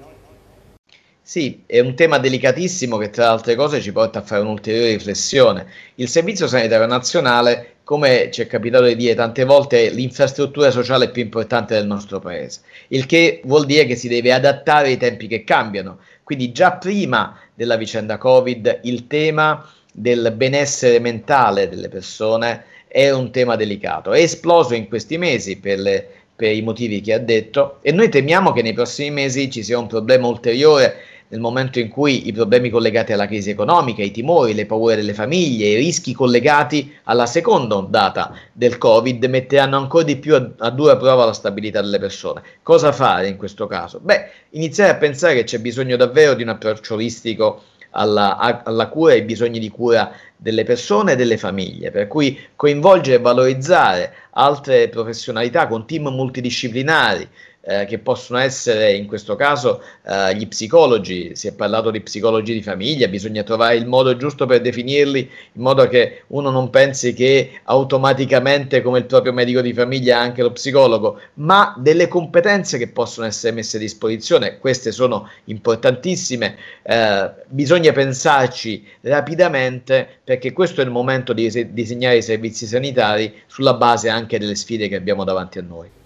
Sì, 1.25 1.63
è 1.67 1.81
un 1.81 1.95
tema 1.95 2.19
delicatissimo 2.19 2.97
che 2.97 3.11
tra 3.11 3.25
le 3.25 3.31
altre 3.31 3.55
cose 3.55 3.81
ci 3.81 3.91
porta 3.91 4.19
a 4.19 4.23
fare 4.23 4.43
un'ulteriore 4.43 4.91
riflessione. 4.91 5.67
Il 5.95 6.09
Servizio 6.09 6.47
Sanitario 6.47 6.87
Nazionale, 6.87 7.77
come 7.93 8.31
ci 8.31 8.41
è 8.41 8.47
capitato 8.47 8.85
di 8.85 8.97
dire 8.97 9.15
tante 9.15 9.45
volte, 9.45 9.89
è 9.89 9.91
l'infrastruttura 9.91 10.71
sociale 10.71 11.11
più 11.11 11.21
importante 11.21 11.75
del 11.75 11.87
nostro 11.87 12.21
paese, 12.21 12.61
il 12.89 13.05
che 13.05 13.43
vuol 13.45 13.67
dire 13.67 13.85
che 13.85 13.97
si 13.97 14.09
deve 14.09 14.33
adattare 14.33 14.89
ai 14.89 14.97
tempi 14.97 15.27
che 15.27 15.45
cambiano. 15.45 15.99
Quindi 16.25 16.53
già 16.53 16.73
prima 16.73 17.39
della 17.55 17.77
vicenda 17.77 18.17
Covid 18.17 18.81
il 18.85 19.07
tema 19.09 19.71
del 19.93 20.33
benessere 20.35 21.01
mentale 21.01 21.69
delle 21.69 21.91
persone 21.91 22.65
è 22.89 23.11
un 23.11 23.31
tema 23.31 23.57
delicato. 23.57 24.13
È 24.13 24.21
esploso 24.21 24.73
in 24.73 24.89
questi 24.89 25.19
mesi 25.19 25.59
per 25.59 25.79
le 25.79 26.09
per 26.35 26.57
i 26.57 26.63
motivi 26.63 27.01
che 27.03 27.13
ha 27.13 27.19
detto 27.19 27.79
e 27.83 27.93
noi 27.93 28.09
temiamo 28.09 28.53
che 28.53 28.63
nei 28.63 28.73
prossimi 28.73 29.11
mesi 29.11 29.51
ci 29.51 29.63
sia 29.63 29.79
un 29.79 29.87
problema 29.87 30.27
ulteriore 30.27 30.97
nel 31.33 31.41
momento 31.41 31.79
in 31.79 31.89
cui 31.89 32.29
i 32.29 32.33
problemi 32.33 32.69
collegati 32.69 33.15
alla 33.15 33.27
crisi 33.27 33.49
economica, 33.49 34.03
i 34.03 34.11
timori, 34.11 34.53
le 34.53 34.67
paure 34.67 34.97
delle 34.97 35.15
famiglie, 35.15 35.69
i 35.69 35.77
rischi 35.77 36.13
collegati 36.13 36.95
alla 37.05 37.25
seconda 37.25 37.75
ondata 37.75 38.35
del 38.53 38.77
Covid 38.77 39.25
metteranno 39.25 39.79
ancora 39.79 40.05
di 40.05 40.17
più 40.17 40.35
a, 40.35 40.51
a 40.59 40.71
dura 40.71 40.99
prova 40.99 41.25
la 41.25 41.33
stabilità 41.33 41.81
delle 41.81 41.99
persone. 41.99 42.43
Cosa 42.63 42.93
fare 42.93 43.29
in 43.29 43.39
questo 43.39 43.67
caso? 43.67 43.99
Beh, 44.01 44.29
iniziare 44.51 44.91
a 44.93 44.97
pensare 44.97 45.35
che 45.37 45.45
c'è 45.45 45.59
bisogno 45.59 45.97
davvero 45.97 46.35
di 46.35 46.43
un 46.43 46.51
approccio 46.51 46.95
olistico 46.95 47.63
alla, 47.93 48.63
alla, 48.63 48.89
cura 48.89 49.13
e 49.13 49.17
ai 49.17 49.23
bisogni 49.23 49.59
di 49.59 49.71
cura 49.71 50.13
delle 50.37 50.65
persone 50.65 51.13
e 51.13 51.17
delle 51.17 51.39
famiglie, 51.39 51.91
per 51.91 52.09
cui 52.09 52.39
coinvolgere 52.57 53.17
e 53.17 53.21
valorizzare 53.21 54.15
altre 54.33 54.89
professionalità 54.89 55.67
con 55.67 55.87
team 55.87 56.09
multidisciplinari, 56.09 57.27
eh, 57.65 57.85
che 57.87 57.99
possono 57.99 58.39
essere 58.39 58.93
in 58.93 59.07
questo 59.07 59.37
caso 59.37 59.83
eh, 60.05 60.35
gli 60.35 60.49
psicologi, 60.49 61.37
si 61.37 61.47
è 61.47 61.55
parlato 61.55 61.91
di 61.91 62.01
psicologi 62.01 62.53
di 62.53 62.63
famiglia, 62.63 63.07
bisogna 63.09 63.43
trovare 63.43 63.77
il 63.77 63.87
modo 63.87 64.17
giusto 64.17 64.47
per 64.47 64.61
definirli 64.61 65.31
in 65.53 65.63
modo 65.63 65.87
che 65.87 66.25
uno 66.29 66.51
non 66.51 66.71
pensi 66.71 67.15
che 67.15 67.61
automaticamente 67.65 68.83
come 68.83 68.99
il 68.99 69.07
proprio 69.07 69.33
medico 69.33 69.61
di 69.61 69.73
famiglia 69.73 70.19
anche 70.19 70.43
lo 70.43 70.51
psicologo, 70.51 71.21
ma 71.35 71.75
delle 71.79 72.09
competenze 72.09 72.79
che 72.79 72.89
possono 72.89 73.27
essere 73.27 73.53
messe 73.55 73.77
a 73.77 73.81
disposizione, 73.81 74.59
queste 74.59 74.91
sono 74.91 75.29
importantissime, 75.45 76.57
eh, 76.83 77.31
bisogna 77.47 77.93
pensarci 77.93 78.85
rapidamente 79.03 80.09
perché 80.25 80.53
questo 80.53 80.81
è 80.81 80.85
il 80.85 80.91
momento 80.91 81.33
di 81.33 81.69
disegnare 81.73 82.17
i 82.17 82.23
servizi 82.23 82.67
sanitari 82.67 83.43
sulla 83.47 83.75
base 83.75 84.09
anche 84.09 84.39
delle 84.39 84.57
sfide 84.57 84.89
che 84.89 84.97
abbiamo 84.97 85.25
davanti 85.25 85.59
a 85.59 85.63
noi. 85.63 86.01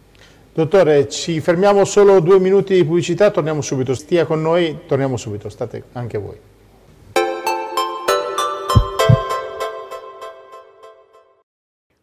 Dottore, 0.57 1.07
ci 1.11 1.39
fermiamo 1.43 1.85
solo 1.85 2.19
due 2.21 2.39
minuti 2.39 2.73
di 2.73 2.83
pubblicità, 2.83 3.31
torniamo 3.31 3.61
subito. 3.61 3.95
Stia 3.95 4.25
con 4.25 4.41
noi, 4.41 4.87
torniamo 4.87 5.19
subito, 5.19 5.51
state 5.51 5.83
anche 5.93 6.17
voi. 6.17 6.41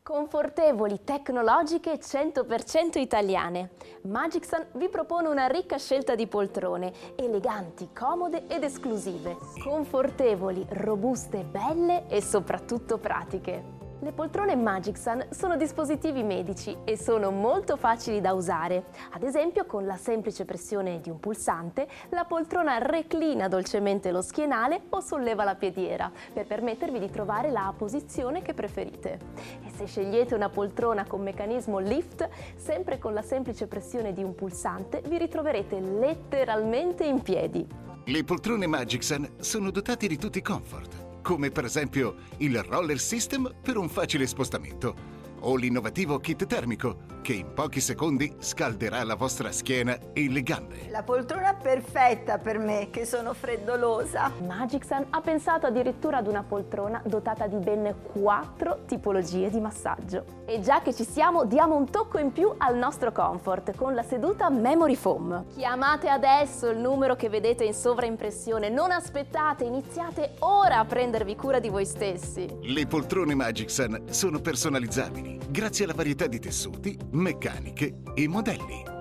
Confortevoli, 0.04 1.00
tecnologiche 1.04 1.94
100% 1.94 3.00
italiane. 3.00 3.72
Magicsan 4.04 4.68
vi 4.74 4.88
propone 4.88 5.30
una 5.30 5.48
ricca 5.48 5.80
scelta 5.80 6.14
di 6.14 6.28
poltrone, 6.28 6.94
eleganti, 7.16 7.90
comode 7.92 8.44
ed 8.48 8.64
esclusive. 8.64 9.36
Confortevoli, 9.64 10.64
robuste, 10.70 11.44
belle 11.44 12.04
e 12.08 12.22
soprattutto 12.22 13.00
pratiche. 13.00 13.73
Le 14.04 14.12
poltrone 14.12 14.58
Magicsan 14.58 15.28
sono 15.30 15.56
dispositivi 15.56 16.24
medici 16.24 16.76
e 16.84 16.98
sono 16.98 17.32
molto 17.32 17.78
facili 17.78 18.20
da 18.20 18.34
usare. 18.34 18.88
Ad 19.12 19.24
esempio, 19.24 19.66
con 19.66 19.86
la 19.86 19.96
semplice 19.96 20.44
pressione 20.44 21.00
di 21.00 21.10
un 21.10 21.22
pulsante, 21.22 21.88
la 22.10 22.26
poltrona 22.26 22.80
reclina 22.80 23.48
dolcemente 23.48 24.12
lo 24.12 24.22
schienale 24.22 24.82
o 24.90 25.00
solleva 25.00 25.46
la 25.46 25.56
piediera 25.56 26.12
per 26.34 26.46
permettervi 26.46 27.00
di 27.00 27.10
trovare 27.10 27.50
la 27.50 27.74
posizione 27.78 28.42
che 28.42 28.54
preferite. 28.54 29.20
E 29.66 29.72
se 29.74 29.86
scegliete 29.86 30.36
una 30.36 30.50
poltrona 30.50 31.06
con 31.06 31.22
meccanismo 31.22 31.80
lift, 31.80 32.28
sempre 32.58 33.00
con 33.00 33.14
la 33.14 33.22
semplice 33.22 33.68
pressione 33.68 34.12
di 34.12 34.22
un 34.22 34.36
pulsante, 34.36 35.02
vi 35.08 35.18
ritroverete 35.18 35.80
letteralmente 35.80 37.06
in 37.06 37.22
piedi. 37.22 37.66
Le 38.04 38.24
poltrone 38.26 38.68
Magicsan 38.68 39.36
sono 39.40 39.72
dotate 39.72 40.08
di 40.08 40.18
tutti 40.18 40.40
i 40.40 40.42
comfort 40.42 41.12
come 41.24 41.50
per 41.50 41.65
esempio 41.65 42.15
il 42.38 42.62
roller 42.62 43.00
system 43.00 43.51
per 43.63 43.77
un 43.77 43.89
facile 43.89 44.27
spostamento 44.27 45.23
o 45.44 45.56
l'innovativo 45.56 46.20
kit 46.20 46.46
termico 46.46 47.14
che 47.24 47.34
in 47.34 47.54
pochi 47.54 47.80
secondi 47.80 48.36
scalderà 48.38 49.02
la 49.04 49.16
vostra 49.16 49.50
schiena 49.50 49.98
e 50.12 50.30
le 50.30 50.44
gambe. 50.44 50.90
La 50.90 51.04
poltrona 51.04 51.54
perfetta 51.54 52.38
per 52.38 52.60
me, 52.60 52.90
che 52.92 53.06
sono 53.06 53.34
freddolosa. 53.34 54.30
Magicsan 54.46 55.06
ha 55.10 55.22
pensato 55.22 55.66
addirittura 55.66 56.18
ad 56.18 56.28
una 56.28 56.44
poltrona 56.44 57.02
dotata 57.06 57.48
di 57.48 57.56
ben 57.56 57.96
quattro 58.12 58.80
tipologie 58.86 59.50
di 59.50 59.62
massaggio. 59.62 60.42
E 60.46 60.60
già 60.60 60.82
che 60.82 60.94
ci 60.94 61.06
siamo, 61.06 61.46
diamo 61.46 61.78
un 61.78 61.90
tocco 61.90 62.18
in 62.18 62.34
più 62.34 62.54
al 62.58 62.76
nostro 62.76 63.14
comfort 63.14 63.74
con 63.78 63.94
la 63.94 64.04
seduta 64.04 64.50
Memory 64.50 64.96
Foam. 64.96 65.46
Chiamate 65.56 66.10
adesso 66.10 66.70
il 66.70 66.78
numero 66.78 67.16
che 67.16 67.30
vedete 67.30 67.64
in 67.64 67.74
sovraimpressione, 67.74 68.68
non 68.68 68.92
aspettate, 68.92 69.64
iniziate 69.64 70.34
ora 70.40 70.80
a 70.80 70.86
prendervi 70.86 71.38
cura 71.38 71.60
di 71.60 71.70
voi 71.70 71.86
stessi. 71.86 72.46
Le 72.62 72.86
poltrone 72.86 73.34
Magicsan 73.34 74.08
sono 74.10 74.42
personalizzabili 74.42 75.33
grazie 75.50 75.86
alla 75.86 75.94
varietà 75.94 76.28
di 76.28 76.40
tessuti, 76.40 76.98
meccaniche 77.12 78.02
e 78.13 78.28
modelli. 78.28 78.94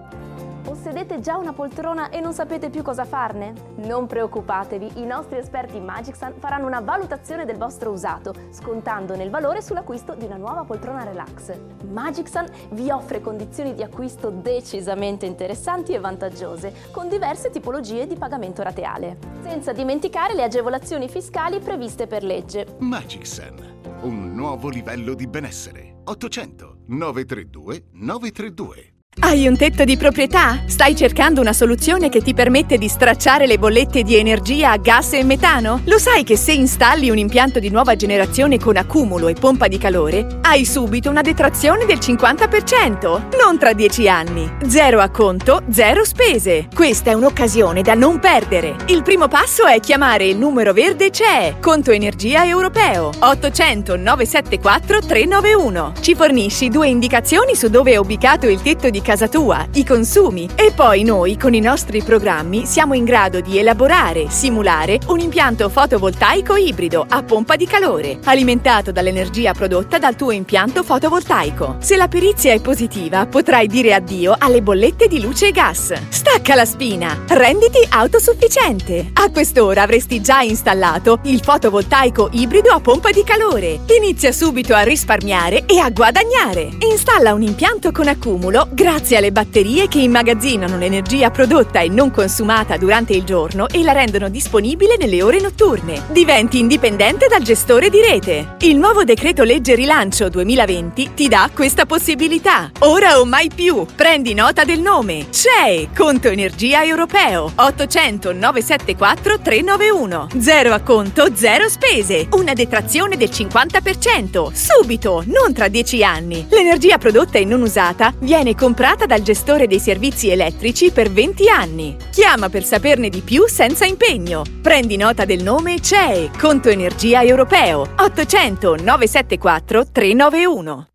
Possedete 0.63 1.19
già 1.21 1.37
una 1.37 1.53
poltrona 1.53 2.09
e 2.09 2.21
non 2.21 2.33
sapete 2.33 2.71
più 2.71 2.83
cosa 2.83 3.05
farne? 3.05 3.53
Non 3.79 4.07
preoccupatevi, 4.07 5.01
i 5.01 5.05
nostri 5.05 5.39
esperti 5.39 5.81
Magicsan 5.81 6.35
faranno 6.39 6.67
una 6.67 6.81
valutazione 6.81 7.45
del 7.45 7.57
vostro 7.57 7.91
usato, 7.91 8.33
scontandone 8.51 9.25
il 9.25 9.31
valore 9.31 9.61
sull'acquisto 9.61 10.15
di 10.15 10.25
una 10.25 10.37
nuova 10.37 10.63
poltrona 10.63 11.03
relax. 11.03 11.53
Magicsan 11.91 12.47
vi 12.71 12.91
offre 12.91 13.21
condizioni 13.21 13.75
di 13.75 13.83
acquisto 13.83 14.31
decisamente 14.31 15.27
interessanti 15.27 15.95
e 15.95 15.99
vantaggiose, 15.99 16.73
con 16.93 17.09
diverse 17.09 17.51
tipologie 17.51 18.07
di 18.07 18.15
pagamento 18.15 18.63
rateale. 18.63 19.19
Senza 19.43 19.73
dimenticare 19.73 20.35
le 20.35 20.45
agevolazioni 20.45 21.09
fiscali 21.09 21.59
previste 21.59 22.07
per 22.07 22.23
legge. 22.23 22.77
Magicsan, 22.79 23.82
un 24.03 24.35
nuovo 24.35 24.69
livello 24.69 25.15
di 25.15 25.27
benessere. 25.27 26.01
800 26.05 26.85
932 26.87 27.85
932 27.93 28.92
hai 29.21 29.47
un 29.47 29.59
tetto 29.59 29.85
di 29.85 29.99
proprietà? 29.99 30.63
Stai 30.65 30.97
cercando 30.97 31.43
una 31.43 31.53
soluzione 31.53 32.09
che 32.09 32.23
ti 32.23 32.33
permette 32.33 32.79
di 32.79 32.89
stracciare 32.89 33.47
le 33.47 33.59
bollette 33.59 34.03
di 34.03 34.17
energia 34.17 34.75
gas 34.79 35.13
e 35.13 35.23
metano? 35.23 35.83
Lo 35.85 35.99
sai 35.99 36.25
che 36.25 36.39
se 36.39 36.53
installi 36.53 37.11
un 37.11 37.19
impianto 37.19 37.59
di 37.59 37.69
nuova 37.69 37.95
generazione 37.95 38.59
con 38.59 38.79
accumulo 38.79 39.29
e 39.29 39.35
pompa 39.35 39.69
di 39.69 39.77
calore, 39.77 40.39
hai 40.41 40.65
subito 40.65 41.11
una 41.11 41.21
detrazione 41.21 41.85
del 41.85 41.99
50%, 41.99 43.37
non 43.39 43.59
tra 43.59 43.75
10 43.75 44.09
anni. 44.09 44.51
Zero 44.67 45.01
acconto, 45.01 45.63
zero 45.71 46.05
spese. 46.07 46.69
Questa 46.75 47.11
è 47.11 47.15
un'occasione 47.15 47.83
da 47.83 47.93
non 47.93 48.19
perdere. 48.19 48.77
Il 48.87 49.03
primo 49.03 49.29
passo 49.29 49.67
è 49.67 49.79
chiamare 49.79 50.25
il 50.25 50.39
numero 50.39 50.73
verde 50.73 51.11
CE, 51.11 51.57
Conto 51.61 51.91
Energia 51.91 52.47
Europeo, 52.47 53.11
800 53.19 53.95
974 53.97 55.01
391. 55.01 55.93
Ci 56.01 56.15
fornisci 56.15 56.71
due 56.71 56.89
indicazioni 56.89 57.55
su 57.55 57.69
dove 57.69 57.93
è 57.93 57.97
ubicato 57.97 58.49
il 58.49 58.63
tetto 58.63 58.89
di 58.89 59.01
casa 59.03 59.29
tua, 59.29 59.67
i 59.75 59.85
consumi 59.85 60.49
e 60.55 60.73
poi 60.75 61.03
noi 61.03 61.37
con 61.37 61.53
i 61.53 61.61
nostri 61.61 62.03
programmi 62.03 62.65
siamo 62.65 62.95
in 62.95 63.05
grado 63.05 63.41
di 63.41 63.59
elaborare, 63.59 64.31
simulare 64.31 65.01
un 65.09 65.19
impianto 65.19 65.69
fotovoltaico 65.69 66.57
ibrido 66.57 67.05
a 67.07 67.23
pompa 67.23 67.57
di 67.57 67.67
calore, 67.67 68.21
alimentato 68.25 68.93
dall'energia 68.93 69.53
prodotta 69.53 69.99
dal 69.99 70.15
tuo 70.15 70.31
impianto 70.31 70.85
fotovoltaico. 70.85 71.77
Se 71.81 71.97
la 71.97 72.09
perizia 72.09 72.53
è 72.53 72.61
positiva, 72.61 73.27
potrai 73.27 73.67
dire 73.67 73.93
addio 73.93 74.35
alle 74.39 74.63
bollette 74.63 75.09
di 75.09 75.21
luce 75.21 75.49
e 75.49 75.51
gas. 75.51 75.93
Stacca 76.09 76.55
la 76.55 76.65
spina, 76.65 77.25
renditi 77.29 77.85
autosufficiente. 77.91 79.11
A 79.15 79.31
quest'ora 79.31 79.83
avresti 79.83 80.21
già 80.23 80.41
installato 80.41 81.19
il 81.25 81.41
fotovoltaico 81.43 82.31
ibrido 82.33 82.71
a 82.71 82.81
pompa 82.81 83.11
di 83.11 83.25
calore. 83.25 83.81
Inizia 83.99 84.31
subito 84.31 84.75
a 84.75 84.83
risparmiare 84.83 85.67
e 85.67 85.79
a 85.79 85.91
guadagnare. 85.91 86.71
Installa 86.89 87.35
un 87.35 87.43
impianto 87.43 87.91
con 87.91 88.07
accumulo 88.07 88.69
grazie 88.71 88.91
grazie 88.95 89.17
alle 89.17 89.33
batterie 89.33 89.89
che 89.89 90.01
immagazzinano 90.01 90.77
l'energia 90.77 91.31
prodotta 91.31 91.81
e 91.81 91.89
non 91.89 92.11
consumata 92.11 92.77
durante 92.77 93.15
il 93.15 93.25
giorno 93.25 93.67
e 93.69 93.83
la 93.83 93.93
rendono 93.93 94.29
disponibile 94.29 94.99
nelle 94.99 95.23
ore 95.23 95.41
notturne. 95.41 96.03
Diventi 96.11 96.59
indipendente 96.59 97.27
dal 97.27 97.41
gestore 97.41 97.89
di 97.89 98.03
rete. 98.03 98.57
Il 98.61 98.77
nuovo 98.77 99.03
decreto 99.03 99.45
legge 99.45 99.75
rilancio 99.75 100.29
2020 100.29 101.15
ti 101.15 101.27
dà 101.27 101.49
questa 101.55 101.87
possibilità. 101.87 102.71
Ora 102.81 103.19
o 103.19 103.25
mai 103.25 103.49
più. 103.53 103.87
Prendi 103.97 104.35
nota 104.35 104.63
del 104.65 104.81
nome. 104.81 105.29
CEE, 105.31 105.89
Conto 105.97 106.29
Energia 106.29 106.85
Europeo. 106.85 107.51
800 107.55 108.33
974 108.35 109.39
391. 109.41 110.29
Zero 110.39 110.75
acconto, 110.75 111.35
zero 111.35 111.71
spese. 111.71 112.29
Una 112.33 112.53
detrazione 112.53 113.17
del 113.17 113.31
50%. 113.31 114.53
Subito, 114.53 115.23
non 115.29 115.55
tra 115.55 115.69
10 115.69 116.05
anni. 116.05 116.47
L'energia 116.51 116.99
prodotta 116.99 117.39
e 117.39 117.47
non 117.47 117.63
usata 117.63 118.13
viene 118.19 118.55
comprata 118.55 118.81
comprata 118.83 119.07
dal 119.07 119.23
gestore 119.23 119.69
dei 119.69 119.79
servizi 119.79 120.29
elettrici 120.31 120.91
per 120.91 121.09
20 121.09 121.49
anni. 121.49 121.97
Chiama 122.11 122.49
per 122.49 122.65
saperne 122.65 123.11
di 123.11 123.21
più 123.21 123.47
senza 123.47 123.85
impegno. 123.85 124.43
Prendi 124.61 124.97
nota 124.97 125.25
del 125.25 125.41
nome 125.41 125.81
CEE, 125.81 126.31
Conto 126.37 126.69
Energia 126.69 127.23
Europeo, 127.23 127.87
800 127.97 128.75
974 128.83 129.87
391. 129.93 130.92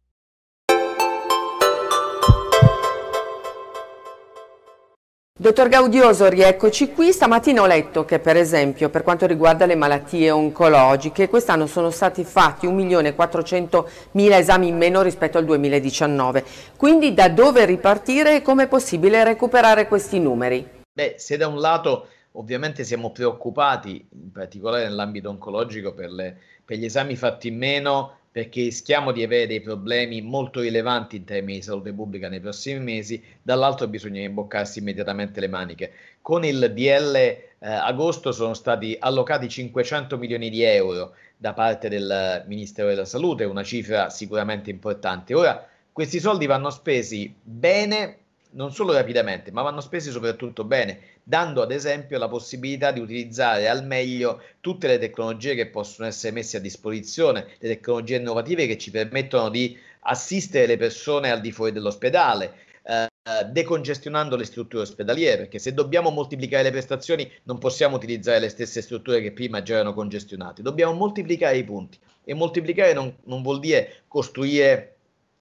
Dottor 5.39 5.69
Gaudioso, 5.69 6.27
rieccoci 6.29 6.93
qui. 6.93 7.11
Stamattina 7.11 7.61
ho 7.61 7.67
letto 7.67 8.05
che 8.05 8.17
per 8.17 8.35
esempio 8.35 8.89
per 8.89 9.03
quanto 9.03 9.27
riguarda 9.27 9.67
le 9.67 9.75
malattie 9.75 10.31
oncologiche 10.31 11.29
quest'anno 11.29 11.67
sono 11.67 11.91
stati 11.91 12.23
fatti 12.23 12.65
1.400.000 12.65 14.31
esami 14.31 14.69
in 14.69 14.77
meno 14.77 15.03
rispetto 15.03 15.37
al 15.37 15.45
2019. 15.45 16.43
Quindi 16.75 17.13
da 17.13 17.29
dove 17.29 17.65
ripartire 17.65 18.37
e 18.37 18.41
come 18.41 18.63
è 18.63 18.67
possibile 18.67 19.23
recuperare 19.23 19.87
questi 19.87 20.19
numeri? 20.19 20.67
Beh, 20.91 21.17
se 21.19 21.37
da 21.37 21.47
un 21.47 21.59
lato 21.59 22.07
ovviamente 22.31 22.83
siamo 22.83 23.11
preoccupati, 23.11 24.07
in 24.13 24.31
particolare 24.31 24.85
nell'ambito 24.85 25.29
oncologico, 25.29 25.93
per, 25.93 26.09
le, 26.09 26.35
per 26.65 26.77
gli 26.77 26.85
esami 26.85 27.15
fatti 27.15 27.49
in 27.49 27.57
meno 27.57 28.21
perché 28.37 28.65
rischiamo 28.65 29.11
di 29.11 29.23
avere 29.23 29.47
dei 29.47 29.61
problemi 29.61 30.21
molto 30.21 30.59
rilevanti 30.59 31.15
in 31.15 31.23
termini 31.23 31.57
di 31.57 31.63
salute 31.63 31.91
pubblica 31.91 32.29
nei 32.29 32.39
prossimi 32.39 32.79
mesi, 32.79 33.19
dall'altro 33.41 33.87
bisogna 33.87 34.21
imboccarsi 34.21 34.77
immediatamente 34.77 35.39
le 35.39 35.47
maniche. 35.47 35.91
Con 36.21 36.45
il 36.45 36.71
DL 36.71 37.15
eh, 37.15 37.41
agosto 37.59 38.31
sono 38.31 38.53
stati 38.53 38.95
allocati 38.99 39.49
500 39.49 40.19
milioni 40.19 40.51
di 40.51 40.61
euro 40.61 41.15
da 41.35 41.53
parte 41.53 41.89
del 41.89 42.43
Ministero 42.45 42.89
della 42.89 43.05
Salute, 43.05 43.43
una 43.43 43.63
cifra 43.63 44.11
sicuramente 44.11 44.69
importante. 44.69 45.33
Ora, 45.33 45.67
questi 45.91 46.19
soldi 46.19 46.45
vanno 46.45 46.69
spesi 46.69 47.33
bene 47.41 48.17
non 48.57 48.73
solo 48.73 48.91
rapidamente, 48.91 49.51
ma 49.51 49.61
vanno 49.61 49.81
spesi 49.81 50.09
soprattutto 50.09 50.63
bene, 50.63 50.99
dando 51.23 51.61
ad 51.61 51.71
esempio 51.71 52.17
la 52.17 52.27
possibilità 52.27 52.91
di 52.91 52.99
utilizzare 52.99 53.69
al 53.69 53.85
meglio 53.85 54.41
tutte 54.59 54.87
le 54.87 54.97
tecnologie 54.97 55.53
che 55.55 55.67
possono 55.67 56.07
essere 56.07 56.33
messe 56.33 56.57
a 56.57 56.59
disposizione, 56.59 57.47
le 57.59 57.69
tecnologie 57.69 58.17
innovative 58.17 58.65
che 58.65 58.77
ci 58.77 58.89
permettono 58.91 59.49
di 59.49 59.77
assistere 60.01 60.65
le 60.65 60.77
persone 60.77 61.29
al 61.29 61.39
di 61.39 61.51
fuori 61.51 61.71
dell'ospedale, 61.71 62.53
eh, 62.83 63.07
decongestionando 63.45 64.35
le 64.35 64.45
strutture 64.45 64.83
ospedaliere, 64.83 65.37
perché 65.37 65.59
se 65.59 65.73
dobbiamo 65.73 66.09
moltiplicare 66.09 66.63
le 66.63 66.71
prestazioni 66.71 67.31
non 67.43 67.59
possiamo 67.59 67.95
utilizzare 67.95 68.39
le 68.39 68.49
stesse 68.49 68.81
strutture 68.81 69.21
che 69.21 69.33
prima 69.33 69.61
già 69.61 69.75
erano 69.75 69.93
congestionate, 69.93 70.63
dobbiamo 70.63 70.93
moltiplicare 70.93 71.57
i 71.57 71.63
punti 71.63 71.99
e 72.23 72.33
moltiplicare 72.33 72.93
non, 72.93 73.15
non 73.25 73.43
vuol 73.43 73.59
dire 73.59 74.03
costruire 74.07 74.95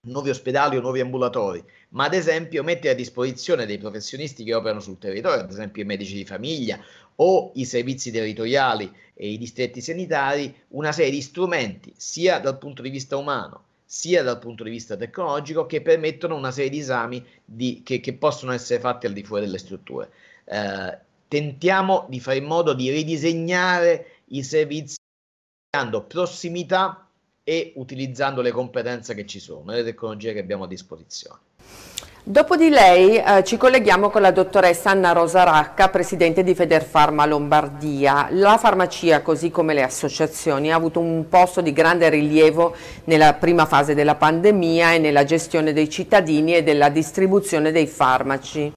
nuovi 0.07 0.31
ospedali 0.31 0.76
o 0.76 0.81
nuovi 0.81 1.00
ambulatori, 1.00 1.62
ma 1.96 2.04
ad 2.04 2.14
esempio 2.14 2.62
mettere 2.62 2.92
a 2.92 2.96
disposizione 2.96 3.64
dei 3.64 3.78
professionisti 3.78 4.44
che 4.44 4.54
operano 4.54 4.80
sul 4.80 4.98
territorio, 4.98 5.40
ad 5.40 5.50
esempio 5.50 5.82
i 5.82 5.87
medici 5.87 6.14
di 6.14 6.26
famiglia 6.26 6.78
o 7.16 7.52
i 7.54 7.64
servizi 7.64 8.11
territoriali 8.11 8.92
e 9.14 9.30
i 9.30 9.38
distretti 9.38 9.80
sanitari, 9.80 10.54
una 10.68 10.92
serie 10.92 11.11
di 11.11 11.22
strumenti 11.22 11.92
sia 11.96 12.38
dal 12.38 12.59
punto 12.59 12.82
di 12.82 12.90
vista 12.90 13.16
umano 13.16 13.64
sia 13.88 14.24
dal 14.24 14.40
punto 14.40 14.64
di 14.64 14.70
vista 14.70 14.96
tecnologico 14.96 15.64
che 15.64 15.80
permettono 15.80 16.35
una 16.35 16.50
serie 16.50 16.70
di 16.70 16.80
esami 16.80 17.24
di, 17.44 17.82
che, 17.85 18.00
che, 18.00 18.14
possono 18.14 18.52
essere 18.52 18.80
fatti 18.80 19.06
al 19.06 19.12
di 19.12 19.22
fuori 19.22 19.44
delle 19.44 19.59
strutture. 19.59 20.11
Eh, 20.44 20.98
tentiamo 21.28 22.04
di 22.09 22.18
fare 22.18 22.38
in 22.38 22.46
modo 22.46 22.74
di 22.74 22.90
ridisegnare 22.90 24.22
i 24.30 24.42
servizi 24.42 24.96
dando 25.70 26.02
prossimità 26.02 27.09
e 27.44 27.72
utilizzando 27.76 28.42
le 28.42 28.50
competenze 28.50 29.14
che 29.14 29.24
ci 29.24 29.38
sono, 29.38 29.70
le 29.70 29.85
tecnologie 29.85 30.32
che 30.32 30.40
abbiamo 30.40 30.64
a 30.64 30.68
disposizione. 30.68 31.45
Dopo 32.29 32.57
di 32.57 32.70
lei 32.70 33.18
eh, 33.18 33.44
ci 33.44 33.57
colleghiamo 33.57 34.11
con 34.11 34.20
la 34.20 34.33
dottoressa 34.33 34.90
Anna 34.90 35.12
Rosa 35.12 35.44
Racca, 35.44 35.90
presidente 35.90 36.42
di 36.42 36.57
Federfarma 36.57 37.24
Lombardia. 37.24 38.26
La 38.33 38.59
farmacia, 38.59 39.22
così 39.22 39.52
come 39.52 39.74
le 39.74 39.85
associazioni, 39.85 40.72
ha 40.72 40.74
avuto 40.74 40.98
un 40.98 41.29
posto 41.29 41.61
di 41.61 41.72
grande 41.72 42.09
rilievo 42.09 42.74
nella 43.05 43.35
prima 43.35 43.64
fase 43.64 43.94
della 43.94 44.16
pandemia 44.16 44.94
e 44.94 44.98
nella 44.98 45.22
gestione 45.22 45.72
dei 45.72 45.88
cittadini 45.88 46.57
e 46.57 46.64
della 46.64 46.88
distribuzione 46.88 47.70
dei 47.70 47.87
farmaci. 47.87 48.72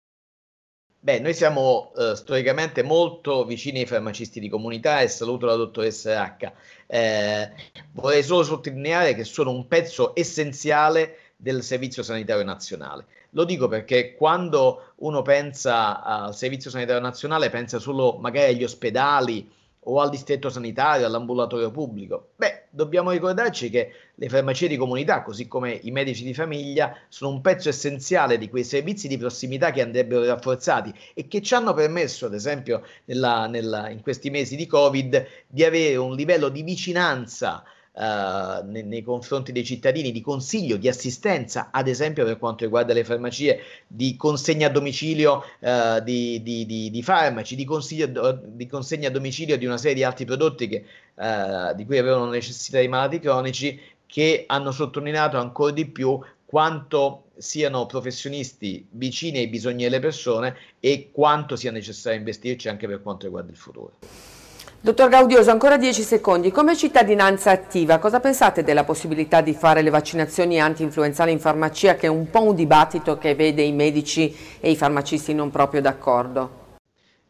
Beh, 1.01 1.17
noi 1.17 1.33
siamo 1.33 1.91
eh, 1.97 2.15
storicamente 2.15 2.83
molto 2.83 3.45
vicini 3.45 3.79
ai 3.79 3.87
farmacisti 3.87 4.39
di 4.39 4.47
comunità 4.47 5.01
e 5.01 5.07
saluto 5.07 5.47
la 5.47 5.55
dottoressa 5.55 6.13
Racca. 6.13 6.53
Eh, 6.85 7.49
vorrei 7.93 8.21
solo 8.21 8.43
sottolineare 8.43 9.15
che 9.15 9.23
sono 9.23 9.49
un 9.49 9.65
pezzo 9.65 10.11
essenziale 10.13 11.15
del 11.41 11.63
Servizio 11.63 12.03
Sanitario 12.03 12.43
Nazionale. 12.43 13.05
Lo 13.29 13.45
dico 13.45 13.69
perché 13.69 14.13
quando 14.13 14.91
uno 14.97 15.21
pensa 15.21 16.03
al 16.03 16.35
Servizio 16.35 16.69
Sanitario 16.69 17.01
Nazionale 17.01 17.49
pensa 17.49 17.79
solo 17.79 18.17
magari 18.19 18.53
agli 18.53 18.63
ospedali 18.65 19.49
o 19.83 20.01
al 20.01 20.09
distretto 20.09 20.49
sanitario, 20.49 21.05
all'ambulatorio 21.05 21.71
pubblico. 21.71 22.31
Beh, 22.35 22.65
dobbiamo 22.69 23.11
ricordarci 23.11 23.69
che 23.69 23.91
le 24.13 24.27
farmacie 24.27 24.67
di 24.67 24.75
comunità, 24.75 25.23
così 25.23 25.47
come 25.47 25.79
i 25.83 25.91
medici 25.91 26.25
di 26.25 26.33
famiglia, 26.33 26.93
sono 27.07 27.31
un 27.31 27.39
pezzo 27.39 27.69
essenziale 27.69 28.37
di 28.37 28.49
quei 28.49 28.65
servizi 28.65 29.07
di 29.07 29.17
prossimità 29.17 29.71
che 29.71 29.81
andrebbero 29.81 30.25
rafforzati 30.25 30.93
e 31.13 31.29
che 31.29 31.41
ci 31.41 31.53
hanno 31.53 31.73
permesso, 31.73 32.25
ad 32.25 32.33
esempio, 32.33 32.83
nella, 33.05 33.47
nella, 33.47 33.89
in 33.89 34.01
questi 34.01 34.29
mesi 34.29 34.57
di 34.57 34.67
Covid, 34.67 35.25
di 35.47 35.63
avere 35.63 35.95
un 35.95 36.13
livello 36.13 36.49
di 36.49 36.61
vicinanza 36.63 37.63
Uh, 37.99 38.63
nei, 38.65 38.83
nei, 38.83 39.03
confronti 39.03 39.51
dei 39.51 39.65
cittadini 39.65 40.13
di 40.13 40.21
consiglio, 40.21 40.77
di 40.77 40.87
assistenza, 40.87 41.67
ad 41.69 41.89
esempio 41.89 42.23
per 42.23 42.37
quanto 42.37 42.63
riguarda 42.63 42.93
le 42.93 43.03
farmacie, 43.03 43.59
di 43.85 44.15
consegna 44.15 44.67
a 44.67 44.69
domicilio 44.69 45.43
uh, 45.59 45.99
di, 46.01 46.41
di, 46.41 46.65
di, 46.65 46.89
di, 46.91 47.03
farmaci, 47.03 47.57
di, 47.57 47.65
consegna 47.65 48.07
a 48.07 49.11
domicilio 49.11 49.57
di 49.57 49.65
una 49.65 49.75
serie 49.75 49.95
di 49.95 50.03
altri 50.05 50.23
prodotti 50.23 50.69
che, 50.69 50.85
uh, 51.15 51.75
di 51.75 51.85
cui 51.85 51.97
avevano 51.97 52.29
necessità 52.29 52.79
i 52.79 52.87
malati 52.87 53.19
cronici, 53.19 53.77
che 54.05 54.45
hanno 54.47 54.71
sottolineato 54.71 55.37
ancora 55.37 55.73
di 55.73 55.85
più 55.85 56.17
quanto 56.45 57.25
siano 57.35 57.85
professionisti 57.85 58.87
vicini 58.91 59.39
ai 59.39 59.47
bisogni 59.47 59.83
delle 59.83 59.99
persone 59.99 60.55
e 60.79 61.09
quanto 61.11 61.57
sia 61.57 61.71
necessario 61.71 62.17
investirci 62.17 62.69
anche 62.69 62.87
per 62.87 63.01
quanto 63.01 63.25
riguarda 63.25 63.51
il 63.51 63.57
futuro. 63.57 64.38
Dottor 64.81 65.09
Gaudioso, 65.09 65.51
ancora 65.51 65.77
10 65.77 66.03
secondi. 66.03 66.51
Come 66.51 66.73
cittadinanza 66.73 67.51
attiva, 67.51 67.99
cosa 67.99 68.21
pensate 68.21 68.63
della 68.63 68.85
possibilità 68.85 69.41
di 69.41 69.53
fare 69.53 69.81
le 69.81 69.89
vaccinazioni 69.89 70.57
anti-influenzali 70.57 71.33
in 71.33 71.39
farmacia, 71.41 71.95
che 71.95 72.07
è 72.07 72.09
un 72.09 72.29
po' 72.29 72.43
un 72.43 72.55
dibattito 72.55 73.17
che 73.17 73.35
vede 73.35 73.61
i 73.61 73.73
medici 73.73 74.33
e 74.57 74.71
i 74.71 74.77
farmacisti 74.77 75.33
non 75.33 75.49
proprio 75.49 75.81
d'accordo? 75.81 76.77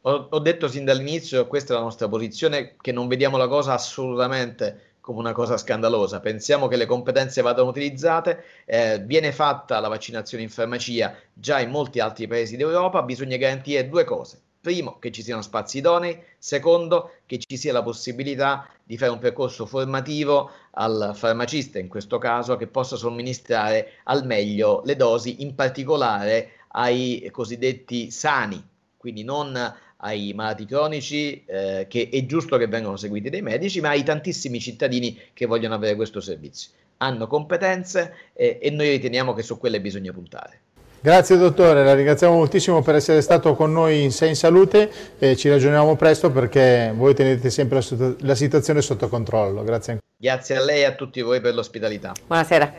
Ho, 0.02 0.28
ho 0.30 0.38
detto 0.38 0.68
sin 0.68 0.86
dall'inizio, 0.86 1.48
questa 1.48 1.74
è 1.74 1.78
la 1.78 1.82
nostra 1.82 2.08
posizione, 2.08 2.76
che 2.80 2.92
non 2.92 3.08
vediamo 3.08 3.36
la 3.36 3.48
cosa 3.48 3.74
assolutamente 3.74 4.98
come 5.02 5.18
una 5.18 5.34
cosa 5.34 5.58
scandalosa. 5.58 6.20
Pensiamo 6.20 6.68
che 6.68 6.78
le 6.78 6.86
competenze 6.86 7.42
vadano 7.42 7.70
utilizzate, 7.70 8.44
eh, 8.66 9.02
viene 9.04 9.32
fatta 9.32 9.80
la 9.80 9.88
vaccinazione 9.88 10.44
in 10.44 10.52
farmacia 10.52 11.16
già 11.34 11.60
in 11.60 11.72
molti 11.72 12.00
altri 12.00 12.28
paesi 12.28 12.58
d'Europa, 12.58 13.02
bisogna 13.02 13.38
garantire 13.38 13.90
due 13.90 14.04
cose 14.04 14.42
Primo, 14.62 15.00
che 15.00 15.10
ci 15.12 15.24
siano 15.24 15.42
spazi 15.42 15.78
idonei, 15.78 16.22
secondo, 16.38 17.14
che 17.26 17.38
ci 17.38 17.56
sia 17.56 17.72
la 17.72 17.82
possibilità 17.82 18.68
di 18.84 18.98
fare 18.98 19.12
un 19.12 19.20
percorso 19.20 19.66
formativo 19.66 20.52
al 20.72 21.14
farmacista, 21.16 21.80
in 21.80 21.88
questo 21.88 22.18
caso, 22.18 22.58
che 22.58 22.68
possa 22.68 22.98
somministrare 22.98 24.00
al 24.04 24.26
meglio 24.26 24.82
le 24.84 24.98
dosi, 24.98 25.42
in 25.44 25.56
particolare 25.56 26.66
ai 26.72 27.30
cosiddetti 27.32 28.12
sani, 28.12 28.62
quindi 28.98 29.24
non 29.24 29.56
ai 30.02 30.34
malati 30.34 30.66
cronici, 30.66 31.44
eh, 31.46 31.86
che 31.88 32.10
è 32.12 32.26
giusto 32.26 32.58
che 32.58 32.68
vengano 32.68 32.98
seguiti 32.98 33.30
dai 33.30 33.42
medici, 33.42 33.80
ma 33.80 33.90
ai 33.90 34.04
tantissimi 34.04 34.60
cittadini 34.60 35.18
che 35.34 35.46
vogliono 35.46 35.76
avere 35.76 35.96
questo 35.96 36.20
servizio. 36.20 36.72
Hanno 36.98 37.28
competenze 37.28 38.14
eh, 38.34 38.60
e 38.62 38.70
noi 38.72 38.90
riteniamo 38.90 39.34
che 39.34 39.42
su 39.42 39.58
quelle 39.58 39.80
bisogna 39.80 40.12
puntare. 40.12 40.62
Grazie 41.02 41.38
dottore, 41.38 41.86
la 41.86 41.94
ringraziamo 41.94 42.34
moltissimo 42.34 42.82
per 42.82 42.96
essere 42.96 43.22
stato 43.22 43.56
con 43.56 43.72
noi 43.72 44.04
in 44.04 44.12
Sei 44.12 44.30
in 44.30 44.36
Salute 44.36 44.92
e 45.18 45.38
ci 45.38 45.48
ragioniamo 45.48 45.96
presto 45.96 46.30
perché 46.30 46.92
voi 46.94 47.14
tenete 47.16 47.50
sempre 47.50 47.80
la, 47.90 48.14
la 48.20 48.36
situazione 48.36 48.82
sotto 48.82 49.08
controllo. 49.08 49.64
Grazie. 49.64 50.00
Grazie 50.18 50.58
a 50.58 50.64
lei 50.64 50.82
e 50.82 50.86
a 50.86 50.92
tutti 50.92 51.22
voi 51.22 51.40
per 51.40 51.54
l'ospitalità. 51.54 52.12
Buonasera. 52.28 52.74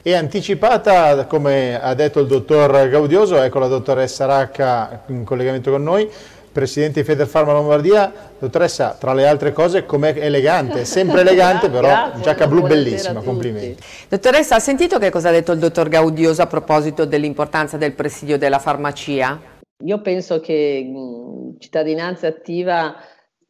E 0.00 0.14
anticipata, 0.14 1.26
come 1.26 1.78
ha 1.78 1.92
detto 1.92 2.20
il 2.20 2.28
dottor 2.28 2.88
Gaudioso, 2.88 3.42
ecco 3.42 3.58
la 3.58 3.66
dottoressa 3.66 4.24
Racca 4.24 5.02
in 5.08 5.24
collegamento 5.24 5.70
con 5.70 5.82
noi, 5.82 6.08
Presidente 6.56 7.00
di 7.00 7.06
Federfarma 7.06 7.52
Lombardia, 7.52 8.10
dottoressa, 8.38 8.96
tra 8.98 9.12
le 9.12 9.28
altre 9.28 9.52
cose, 9.52 9.84
com'è 9.84 10.14
elegante, 10.16 10.86
sempre 10.86 11.20
elegante, 11.20 11.68
però 11.70 11.86
Grazie, 11.86 12.22
giacca 12.22 12.46
blu 12.46 12.62
bellissima, 12.62 13.20
complimenti. 13.20 13.76
Dottoressa, 14.08 14.54
ha 14.54 14.58
sentito 14.58 14.98
che 14.98 15.10
cosa 15.10 15.28
ha 15.28 15.32
detto 15.32 15.52
il 15.52 15.58
dottor 15.58 15.90
Gaudioso 15.90 16.40
a 16.40 16.46
proposito 16.46 17.04
dell'importanza 17.04 17.76
del 17.76 17.92
presidio 17.92 18.38
della 18.38 18.58
farmacia? 18.58 19.38
Io 19.84 20.00
penso 20.00 20.40
che 20.40 20.82
mh, 20.82 21.58
Cittadinanza 21.58 22.28
Attiva 22.28 22.94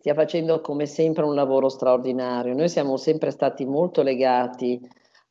stia 0.01 0.15
facendo 0.15 0.61
come 0.61 0.87
sempre 0.87 1.23
un 1.23 1.37
lavoro 1.37 1.69
straordinario. 1.69 2.57
Noi 2.57 2.69
siamo 2.69 2.97
sempre 2.97 3.31
stati 3.31 3.65
molto 3.65 4.03
legati 4.03 4.81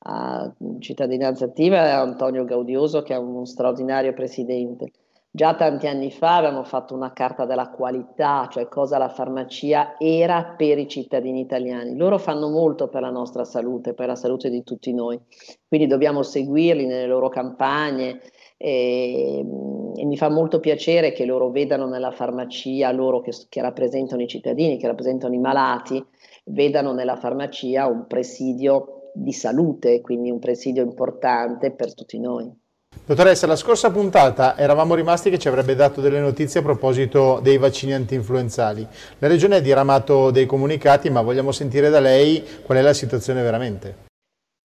a 0.07 0.49
Cittadinanza 0.79 1.43
Attiva 1.43 1.85
e 1.85 1.89
a 1.89 1.99
Antonio 1.99 2.45
Gaudioso 2.45 3.01
che 3.01 3.13
è 3.13 3.17
uno 3.17 3.43
straordinario 3.43 4.13
presidente. 4.13 4.91
Già 5.35 5.53
tanti 5.53 5.85
anni 5.87 6.11
fa 6.11 6.37
avevamo 6.37 6.63
fatto 6.63 6.95
una 6.95 7.11
carta 7.11 7.43
della 7.43 7.69
qualità, 7.69 8.47
cioè 8.49 8.69
cosa 8.69 8.97
la 8.97 9.09
farmacia 9.09 9.97
era 9.97 10.55
per 10.57 10.77
i 10.77 10.87
cittadini 10.87 11.41
italiani. 11.41 11.97
Loro 11.97 12.17
fanno 12.17 12.47
molto 12.47 12.87
per 12.87 13.01
la 13.01 13.09
nostra 13.09 13.43
salute, 13.43 13.93
per 13.93 14.07
la 14.07 14.15
salute 14.15 14.49
di 14.49 14.63
tutti 14.63 14.93
noi, 14.93 15.19
quindi 15.67 15.87
dobbiamo 15.87 16.23
seguirli 16.23 16.85
nelle 16.85 17.05
loro 17.05 17.27
campagne 17.27 18.21
e, 18.55 19.39
e 19.39 20.05
mi 20.05 20.15
fa 20.15 20.29
molto 20.29 20.61
piacere 20.61 21.11
che 21.11 21.25
loro 21.25 21.49
vedano 21.49 21.85
nella 21.85 22.11
farmacia, 22.11 22.89
loro 22.93 23.19
che, 23.19 23.33
che 23.49 23.61
rappresentano 23.61 24.21
i 24.21 24.27
cittadini, 24.27 24.77
che 24.77 24.87
rappresentano 24.87 25.33
i 25.33 25.39
malati, 25.39 26.01
vedano 26.45 26.93
nella 26.93 27.17
farmacia 27.17 27.87
un 27.87 28.07
presidio 28.07 29.11
di 29.13 29.33
salute, 29.33 29.99
quindi 29.99 30.31
un 30.31 30.39
presidio 30.39 30.81
importante 30.81 31.71
per 31.71 31.93
tutti 31.93 32.17
noi. 32.21 32.63
Dottoressa, 33.07 33.45
la 33.45 33.55
scorsa 33.55 33.91
puntata 33.91 34.57
eravamo 34.57 34.95
rimasti 34.95 35.29
che 35.29 35.37
ci 35.37 35.47
avrebbe 35.47 35.75
dato 35.75 36.01
delle 36.01 36.19
notizie 36.19 36.61
a 36.61 36.63
proposito 36.63 37.39
dei 37.39 37.59
vaccini 37.59 37.93
anti-influenzali. 37.93 38.87
La 39.19 39.27
Regione 39.27 39.57
ha 39.57 39.59
diramato 39.59 40.31
dei 40.31 40.47
comunicati, 40.47 41.11
ma 41.11 41.21
vogliamo 41.21 41.51
sentire 41.51 41.89
da 41.89 41.99
lei 41.99 42.43
qual 42.63 42.79
è 42.79 42.81
la 42.81 42.93
situazione 42.93 43.43
veramente. 43.43 44.07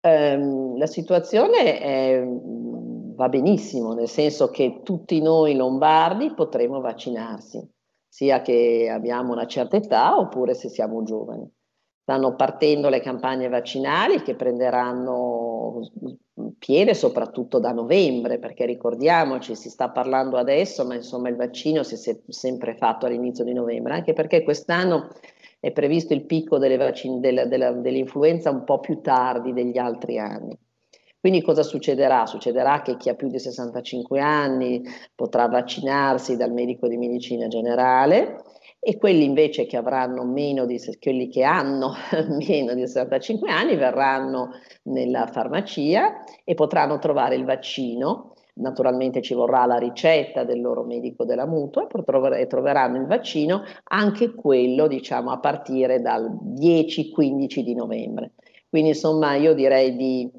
Um, 0.01 0.77
la 0.77 0.87
situazione 0.87 1.79
è, 1.79 2.27
va 3.15 3.29
benissimo, 3.29 3.95
nel 3.95 4.09
senso 4.09 4.49
che 4.49 4.81
tutti 4.83 5.23
noi 5.23 5.55
lombardi 5.55 6.35
potremo 6.35 6.81
vaccinarsi, 6.81 7.65
sia 8.09 8.43
che 8.43 8.91
abbiamo 8.93 9.35
una 9.35 9.47
certa 9.47 9.77
età 9.77 10.19
oppure 10.19 10.55
se 10.55 10.69
siamo 10.69 11.05
giovani. 11.05 11.49
Stanno 12.03 12.35
partendo 12.35 12.89
le 12.89 13.01
campagne 13.01 13.49
vaccinali 13.49 14.23
che 14.23 14.35
prenderanno 14.35 15.81
piede 16.59 16.95
soprattutto 16.95 17.59
da 17.59 17.73
novembre, 17.73 18.39
perché 18.39 18.67
ricordiamoci, 18.67 19.55
si 19.55 19.69
sta 19.69 19.91
parlando 19.91 20.37
adesso, 20.37 20.85
ma 20.85 20.95
insomma 20.95 21.29
il 21.29 21.37
vaccino 21.37 21.83
si 21.83 21.95
è 21.95 22.19
sempre 22.29 22.77
fatto 22.77 23.07
all'inizio 23.07 23.45
di 23.45 23.53
novembre, 23.53 23.95
anche 23.95 24.13
perché 24.13 24.43
quest'anno 24.43 25.11
è 25.61 25.73
previsto 25.73 26.15
il 26.15 26.25
picco 26.25 26.59
delle 26.59 26.77
vaccin- 26.77 27.21
della, 27.21 27.45
della, 27.45 27.73
dell'influenza 27.73 28.51
un 28.51 28.65
po' 28.65 28.81
più 28.81 29.01
tardi 29.01 29.53
degli 29.53 29.79
altri 29.79 30.19
anni. 30.19 30.57
Quindi 31.19 31.43
cosa 31.43 31.63
succederà? 31.63 32.25
Succederà 32.27 32.83
che 32.83 32.97
chi 32.97 33.09
ha 33.09 33.15
più 33.15 33.29
di 33.29 33.39
65 33.39 34.21
anni 34.21 34.83
potrà 35.15 35.49
vaccinarsi 35.49 36.37
dal 36.37 36.53
medico 36.53 36.87
di 36.87 36.97
medicina 36.97 37.49
generale 37.49 38.45
e 38.89 38.99
quelli 38.99 39.25
invece 39.25 39.67
che 39.67 39.77
avranno 39.77 40.23
meno 40.23 40.65
di 40.65 40.81
quelli 41.01 41.29
che 41.29 41.43
hanno 41.43 41.95
meno 42.47 42.73
di 42.73 42.87
65 42.87 43.51
anni 43.51 43.75
verranno 43.75 44.51
nella 44.85 45.27
farmacia 45.27 46.23
e 46.45 46.55
potranno 46.55 47.01
trovare 47.01 47.35
il 47.35 47.45
vaccino. 47.45 48.35
Naturalmente 48.55 49.23
ci 49.23 49.35
vorrà 49.35 49.67
la 49.67 49.79
ricetta 49.79 50.45
del 50.45 50.61
loro 50.61 50.85
medico 50.85 51.25
della 51.25 51.47
mutua 51.47 51.89
e 52.37 52.47
troveranno 52.47 52.97
il 52.99 53.07
vaccino 53.07 53.65
anche 53.83 54.33
quello 54.37 54.87
diciamo 54.87 55.33
a 55.33 55.41
partire 55.41 56.01
dal 56.01 56.31
10-15 56.57 57.61
di 57.63 57.75
novembre. 57.75 58.35
Quindi 58.71 58.91
insomma 58.91 59.35
io 59.35 59.53
direi 59.53 59.97
di 59.97 60.31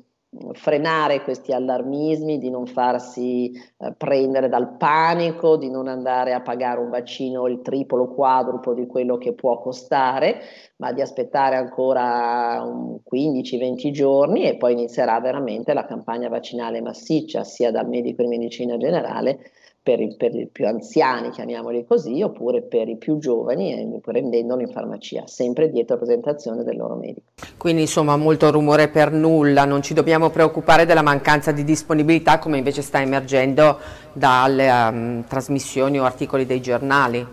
frenare 0.53 1.23
questi 1.23 1.53
allarmismi, 1.53 2.37
di 2.37 2.49
non 2.49 2.65
farsi 2.65 3.51
eh, 3.51 3.93
prendere 3.95 4.49
dal 4.49 4.75
panico, 4.75 5.57
di 5.57 5.69
non 5.69 5.87
andare 5.87 6.33
a 6.33 6.41
pagare 6.41 6.79
un 6.79 6.89
vaccino 6.89 7.47
il 7.47 7.61
triplo 7.61 8.03
o 8.03 8.13
quadruplo 8.13 8.73
di 8.73 8.85
quello 8.85 9.17
che 9.17 9.33
può 9.33 9.59
costare, 9.59 10.41
ma 10.77 10.91
di 10.91 11.01
aspettare 11.01 11.55
ancora 11.55 12.61
15-20 12.63 13.91
giorni 13.91 14.43
e 14.43 14.57
poi 14.57 14.73
inizierà 14.73 15.19
veramente 15.19 15.73
la 15.73 15.85
campagna 15.85 16.29
vaccinale 16.29 16.81
massiccia 16.81 17.43
sia 17.43 17.71
dal 17.71 17.87
medico 17.87 18.21
di 18.21 18.27
medicina 18.27 18.77
generale 18.77 19.39
per 19.87 20.15
per 20.17 20.35
i, 20.35 20.49
più 20.51 20.67
anziani, 20.67 21.29
chiamiamoli 21.29 21.85
così, 21.85 22.21
oppure 22.21 22.61
per 22.61 22.89
i 22.89 22.97
più 22.97 23.19
giovani, 23.19 23.71
eh, 23.71 23.99
prendendolo 24.01 24.61
in 24.61 24.67
farmacia, 24.67 25.23
sempre 25.27 25.69
dietro 25.69 25.95
la 25.95 26.01
presentazione 26.01 26.63
del 26.65 26.75
loro 26.75 26.95
medico. 26.95 27.27
Quindi 27.55 27.81
insomma 27.81 28.17
molto 28.17 28.51
rumore 28.51 28.89
per 28.89 29.13
nulla, 29.13 29.63
non 29.63 29.81
ci 29.81 29.93
dobbiamo 29.93 30.29
preoccupare 30.29 30.85
della 30.85 31.01
mancanza 31.01 31.53
di 31.53 31.63
disponibilità 31.63 32.37
come 32.37 32.57
invece 32.57 32.81
sta 32.81 33.01
emergendo 33.01 33.79
dalle 34.11 34.69
um, 34.69 35.23
trasmissioni 35.25 35.99
o 35.99 36.03
articoli 36.03 36.45
dei 36.45 36.59
giornali. 36.59 37.25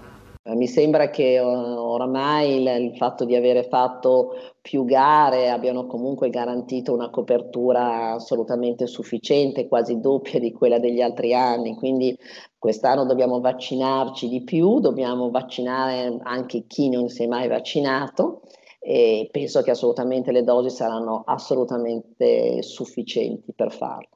Eh, 0.46 0.54
mi 0.56 0.66
sembra 0.66 1.08
che 1.08 1.40
oramai 1.40 2.56
il, 2.56 2.66
il, 2.84 2.96
fatto 2.98 3.24
di 3.24 3.34
avere 3.34 3.62
fatto 3.64 4.34
più 4.60 4.84
gare 4.84 5.48
abbiano 5.48 5.86
comunque 5.86 6.28
garantito 6.28 6.92
una 6.92 7.08
copertura 7.08 8.12
assolutamente 8.12 8.86
sufficiente, 8.86 9.68
quasi 9.68 10.00
doppia 10.00 10.38
di 10.38 10.52
quella 10.52 10.78
degli 10.78 11.00
altri 11.00 11.32
anni, 11.34 11.74
quindi 11.74 12.14
quest'anno 12.58 13.06
dobbiamo 13.06 13.40
vaccinarci 13.40 14.28
di 14.28 14.42
più, 14.42 14.80
dobbiamo 14.80 15.30
vaccinare 15.30 16.18
anche 16.22 16.66
chi 16.66 16.90
non 16.90 17.08
si 17.08 17.22
è 17.22 17.26
mai 17.26 17.48
vaccinato 17.48 18.42
e 18.80 19.28
penso 19.32 19.62
che 19.62 19.70
assolutamente 19.70 20.30
le 20.30 20.44
dosi 20.44 20.68
saranno 20.68 21.22
assolutamente 21.24 22.62
sufficienti 22.62 23.54
per 23.54 23.72
farlo. 23.72 24.13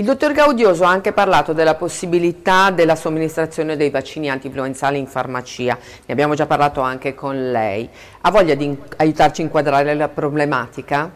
Il 0.00 0.06
dottor 0.06 0.32
Gaudioso 0.32 0.84
ha 0.84 0.88
anche 0.88 1.12
parlato 1.12 1.52
della 1.52 1.74
possibilità 1.74 2.70
della 2.70 2.96
somministrazione 2.96 3.76
dei 3.76 3.90
vaccini 3.90 4.30
antinfluenzali 4.30 4.98
in 4.98 5.06
farmacia, 5.06 5.76
ne 6.06 6.12
abbiamo 6.14 6.32
già 6.32 6.46
parlato 6.46 6.80
anche 6.80 7.12
con 7.12 7.50
lei. 7.50 7.86
Ha 8.22 8.30
voglia 8.30 8.54
di 8.54 8.74
aiutarci 8.96 9.42
a 9.42 9.44
inquadrare 9.44 9.92
la 9.92 10.08
problematica? 10.08 11.12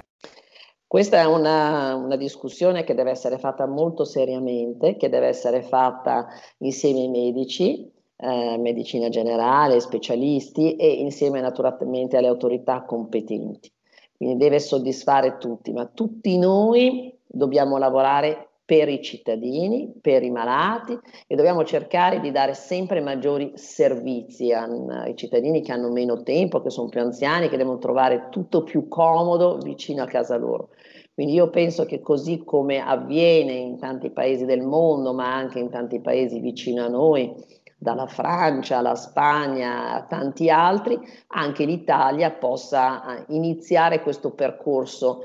Questa 0.87 1.17
è 1.19 1.25
una, 1.25 1.95
una, 1.95 2.17
discussione 2.17 2.85
che 2.85 2.93
deve 2.93 3.13
essere 3.13 3.39
fatta 3.39 3.67
molto 3.67 4.05
seriamente, 4.05 4.99
che 4.99 5.09
deve 5.09 5.29
essere 5.29 5.63
fatta 5.63 6.27
insieme 6.59 7.01
ai 7.01 7.09
medici, 7.09 7.91
eh, 8.19 8.59
medicina 8.59 9.09
generale, 9.09 9.81
specialisti 9.81 10.77
e 10.77 10.89
insieme 10.93 11.41
naturalmente 11.41 12.19
alle 12.19 12.29
autorità 12.29 12.83
competenti. 12.83 13.73
Quindi 14.15 14.37
deve 14.37 14.59
soddisfare 14.59 15.39
tutti, 15.39 15.73
ma 15.73 15.87
tutti 15.87 16.37
noi 16.37 17.19
dobbiamo 17.27 17.79
lavorare 17.79 18.51
per 18.65 18.89
i 18.89 19.03
cittadini, 19.03 19.93
per 20.01 20.23
i 20.23 20.31
malati 20.31 20.99
e 21.27 21.37
dobbiamo 21.37 21.65
cercare 21.65 22.21
di 22.21 22.31
dare 22.31 22.55
sempre 22.55 23.01
maggiori 23.01 23.53
servizi 23.55 24.53
ai 24.53 25.15
cittadini 25.17 25.61
che 25.61 25.73
hanno 25.73 25.91
meno 25.91 26.23
tempo, 26.23 26.63
che 26.63 26.71
sono 26.71 26.89
più 26.89 27.01
anziani, 27.01 27.49
che 27.49 27.59
devono 27.59 27.79
trovare 27.79 28.29
tutto 28.31 28.63
più 28.63 28.89
comodo 28.89 29.59
vicino 29.59 30.03
a 30.03 30.07
casa 30.07 30.37
loro. 30.37 30.71
Quindi 31.13 31.35
io 31.35 31.51
penso 31.51 31.85
che 31.85 32.01
così 32.01 32.43
come 32.43 32.81
avviene 32.81 33.53
in 33.53 33.79
tanti 33.79 34.11
paesi 34.11 34.47
del 34.47 34.63
mondo, 34.63 35.13
ma 35.13 35.33
anche 35.33 35.61
in 35.61 35.71
tanti 35.71 36.01
paesi 36.01 36.41
vicino 36.41 36.85
a 36.85 36.89
noi, 36.89 37.33
dalla 37.79 38.07
Francia 38.07 38.79
alla 38.79 38.95
Spagna 38.95 39.93
a 39.93 40.07
tanti 40.07 40.49
altri, 40.49 40.99
anche 41.29 41.67
l'Italia 41.67 42.33
possa 42.33 43.19
eh, 43.19 43.25
iniziare 43.29 44.01
questo 44.01 44.33
percorso 44.33 45.23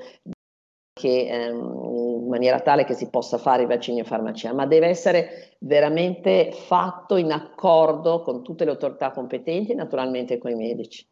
che, 0.92 1.28
ehm, 1.28 1.79
maniera 2.30 2.60
tale 2.60 2.86
che 2.86 2.94
si 2.94 3.10
possa 3.10 3.38
fare 3.38 3.64
i 3.64 3.68
vaccini 3.68 4.00
in 4.00 4.06
farmacia, 4.06 4.54
ma 4.54 4.66
deve 4.66 4.88
essere 4.88 5.56
veramente 5.60 6.52
fatto 6.52 7.18
in 7.18 7.32
accordo 7.32 8.22
con 8.22 8.44
tutte 8.44 8.64
le 8.66 8.72
autorità 8.72 9.12
competenti 9.12 9.72
e 9.72 9.76
naturalmente 9.76 10.38
con 10.38 10.52
i 10.52 10.56
medici. 10.56 11.06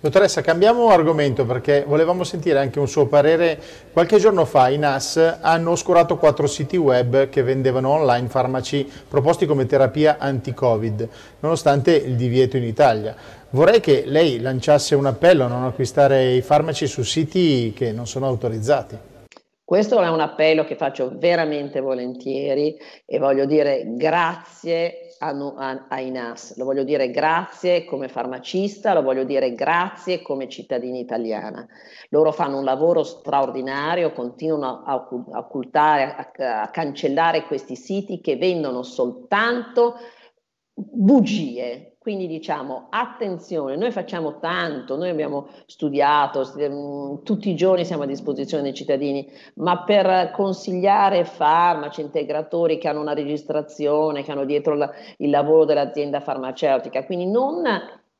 Dottoressa, 0.00 0.42
cambiamo 0.42 0.90
argomento 0.90 1.46
perché 1.46 1.82
volevamo 1.86 2.24
sentire 2.24 2.58
anche 2.58 2.78
un 2.78 2.88
suo 2.88 3.06
parere. 3.06 3.58
Qualche 3.90 4.18
giorno 4.18 4.44
fa 4.44 4.68
i 4.68 4.76
NAS 4.76 5.38
hanno 5.40 5.70
oscurato 5.70 6.18
quattro 6.18 6.46
siti 6.46 6.76
web 6.76 7.30
che 7.30 7.42
vendevano 7.42 7.88
online 7.88 8.28
farmaci 8.28 8.86
proposti 9.08 9.46
come 9.46 9.64
terapia 9.64 10.18
anti-Covid, 10.18 11.08
nonostante 11.40 11.94
il 11.94 12.16
divieto 12.16 12.58
in 12.58 12.64
Italia. 12.64 13.14
Vorrei 13.50 13.80
che 13.80 14.02
lei 14.04 14.40
lanciasse 14.40 14.94
un 14.94 15.06
appello 15.06 15.44
a 15.44 15.48
non 15.48 15.64
acquistare 15.64 16.34
i 16.34 16.42
farmaci 16.42 16.86
su 16.86 17.02
siti 17.02 17.72
che 17.74 17.92
non 17.92 18.06
sono 18.06 18.26
autorizzati. 18.26 19.12
Questo 19.66 20.02
è 20.02 20.08
un 20.10 20.20
appello 20.20 20.64
che 20.64 20.76
faccio 20.76 21.12
veramente 21.16 21.80
volentieri 21.80 22.76
e 23.06 23.18
voglio 23.18 23.46
dire 23.46 23.94
grazie 23.96 25.08
a, 25.20 25.30
a, 25.30 25.86
ai 25.88 26.10
NAS, 26.10 26.58
lo 26.58 26.66
voglio 26.66 26.84
dire 26.84 27.10
grazie 27.10 27.86
come 27.86 28.08
farmacista, 28.08 28.92
lo 28.92 29.00
voglio 29.00 29.24
dire 29.24 29.54
grazie 29.54 30.20
come 30.20 30.50
cittadina 30.50 30.98
italiana. 30.98 31.66
Loro 32.10 32.30
fanno 32.30 32.58
un 32.58 32.64
lavoro 32.64 33.04
straordinario, 33.04 34.12
continuano 34.12 34.82
a, 34.84 34.92
a 35.32 35.38
occultare, 35.38 36.14
a, 36.14 36.60
a 36.60 36.68
cancellare 36.68 37.46
questi 37.46 37.74
siti 37.74 38.20
che 38.20 38.36
vendono 38.36 38.82
soltanto 38.82 39.94
bugie, 40.74 41.93
quindi 42.04 42.26
diciamo 42.26 42.88
attenzione, 42.90 43.76
noi 43.76 43.90
facciamo 43.90 44.38
tanto, 44.38 44.94
noi 44.94 45.08
abbiamo 45.08 45.48
studiato, 45.64 46.44
mm, 46.54 47.22
tutti 47.22 47.48
i 47.48 47.56
giorni 47.56 47.86
siamo 47.86 48.02
a 48.02 48.06
disposizione 48.06 48.62
dei 48.62 48.74
cittadini, 48.74 49.26
ma 49.54 49.84
per 49.84 50.30
consigliare 50.32 51.24
farmaci, 51.24 52.02
integratori 52.02 52.76
che 52.76 52.88
hanno 52.88 53.00
una 53.00 53.14
registrazione, 53.14 54.22
che 54.22 54.32
hanno 54.32 54.44
dietro 54.44 54.74
la, 54.74 54.92
il 55.16 55.30
lavoro 55.30 55.64
dell'azienda 55.64 56.20
farmaceutica, 56.20 57.06
quindi 57.06 57.24
non 57.24 57.62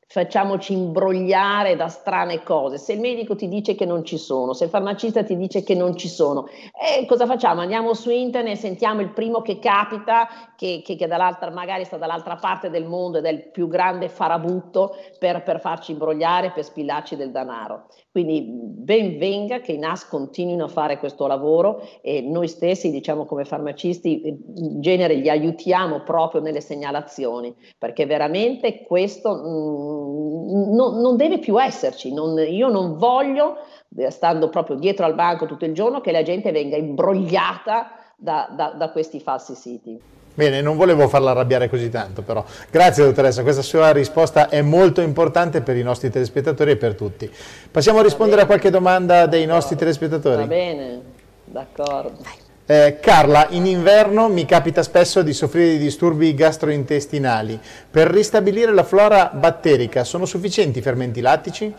facciamoci 0.07 0.73
imbrogliare 0.73 1.75
da 1.75 1.87
strane 1.87 2.43
cose. 2.43 2.77
Se 2.77 2.93
il 2.93 2.99
medico 2.99 3.35
ti 3.35 3.47
dice 3.47 3.75
che 3.75 3.85
non 3.85 4.03
ci 4.05 4.17
sono, 4.17 4.53
se 4.53 4.65
il 4.65 4.69
farmacista 4.69 5.23
ti 5.23 5.35
dice 5.35 5.63
che 5.63 5.75
non 5.75 5.97
ci 5.97 6.07
sono, 6.07 6.45
eh, 6.47 7.05
cosa 7.05 7.25
facciamo? 7.25 7.61
Andiamo 7.61 7.93
su 7.93 8.09
internet, 8.11 8.55
sentiamo 8.57 9.01
il 9.01 9.11
primo 9.11 9.41
che 9.41 9.59
capita, 9.59 10.27
che, 10.55 10.81
che, 10.85 10.95
che 10.95 11.07
magari 11.51 11.85
sta 11.85 11.97
dall'altra 11.97 12.35
parte 12.35 12.69
del 12.69 12.85
mondo 12.85 13.17
ed 13.17 13.25
è 13.25 13.31
il 13.31 13.49
più 13.51 13.67
grande 13.67 14.09
farabutto 14.09 14.95
per, 15.19 15.43
per 15.43 15.59
farci 15.59 15.91
imbrogliare, 15.91 16.51
per 16.51 16.63
spillarci 16.63 17.15
del 17.15 17.31
denaro. 17.31 17.87
Quindi 18.11 18.45
ben 18.47 19.17
venga 19.17 19.59
che 19.59 19.73
i 19.73 19.77
NAS 19.77 20.07
continuino 20.07 20.65
a 20.65 20.69
fare 20.69 20.99
questo 20.99 21.27
lavoro 21.27 21.81
e 22.01 22.21
noi 22.21 22.47
stessi, 22.47 22.89
diciamo 22.89 23.25
come 23.25 23.43
farmacisti, 23.43 24.21
in 24.27 24.79
genere 24.79 25.15
li 25.15 25.29
aiutiamo 25.29 26.01
proprio 26.03 26.39
nelle 26.39 26.61
segnalazioni, 26.61 27.53
perché 27.77 28.05
veramente 28.05 28.83
questo 28.83 29.33
mh, 29.33 29.94
mm, 29.95 30.73
no, 30.73 30.99
non 30.99 31.17
deve 31.17 31.39
più 31.39 31.61
esserci. 31.61 32.13
Non, 32.13 32.37
io 32.37 32.69
non 32.69 32.97
voglio, 32.97 33.57
eh, 33.97 34.09
stando 34.11 34.49
proprio 34.49 34.75
dietro 34.75 35.05
al 35.05 35.15
banco 35.15 35.45
tutto 35.45 35.65
il 35.65 35.73
giorno, 35.73 36.01
che 36.01 36.11
la 36.11 36.23
gente 36.23 36.51
venga 36.51 36.77
imbrogliata 36.77 37.91
da, 38.15 38.49
da, 38.55 38.73
da 38.77 38.89
questi 38.89 39.19
falsi 39.19 39.55
siti. 39.55 39.99
Bene, 40.35 40.59
non 40.59 40.75
volevo 40.75 41.07
farla 41.07 41.31
arrabbiare 41.31 41.69
così 41.69 41.89
tanto 41.89 42.21
però. 42.21 42.43
Grazie 42.69 43.05
dottoressa, 43.05 43.41
questa 43.41 43.61
sua 43.61 43.91
risposta 43.91 44.49
è 44.49 44.61
molto 44.61 44.99
importante 44.99 45.61
per 45.61 45.77
i 45.77 45.81
nostri 45.81 46.09
telespettatori 46.09 46.71
e 46.71 46.75
per 46.75 46.95
tutti. 46.95 47.31
Passiamo 47.71 47.99
a 47.99 48.03
rispondere 48.03 48.41
a 48.41 48.45
qualche 48.45 48.69
domanda 48.69 49.27
dei 49.27 49.45
nostri 49.45 49.77
telespettatori. 49.77 50.41
Va 50.41 50.47
bene, 50.47 51.01
d'accordo. 51.45 52.43
Eh, 52.67 52.97
Carla, 52.99 53.45
in 53.51 53.67
inverno 53.67 54.27
mi 54.27 54.43
capita 54.45 54.81
spesso 54.81 55.21
di 55.21 55.33
soffrire 55.33 55.73
di 55.73 55.77
disturbi 55.77 56.33
gastrointestinali. 56.33 57.59
Per 57.91 58.07
ristabilire 58.07 58.73
la 58.73 58.83
flora 58.83 59.29
batterica 59.31 60.03
sono 60.03 60.25
sufficienti 60.25 60.79
i 60.79 60.81
fermenti 60.81 61.21
lattici? 61.21 61.71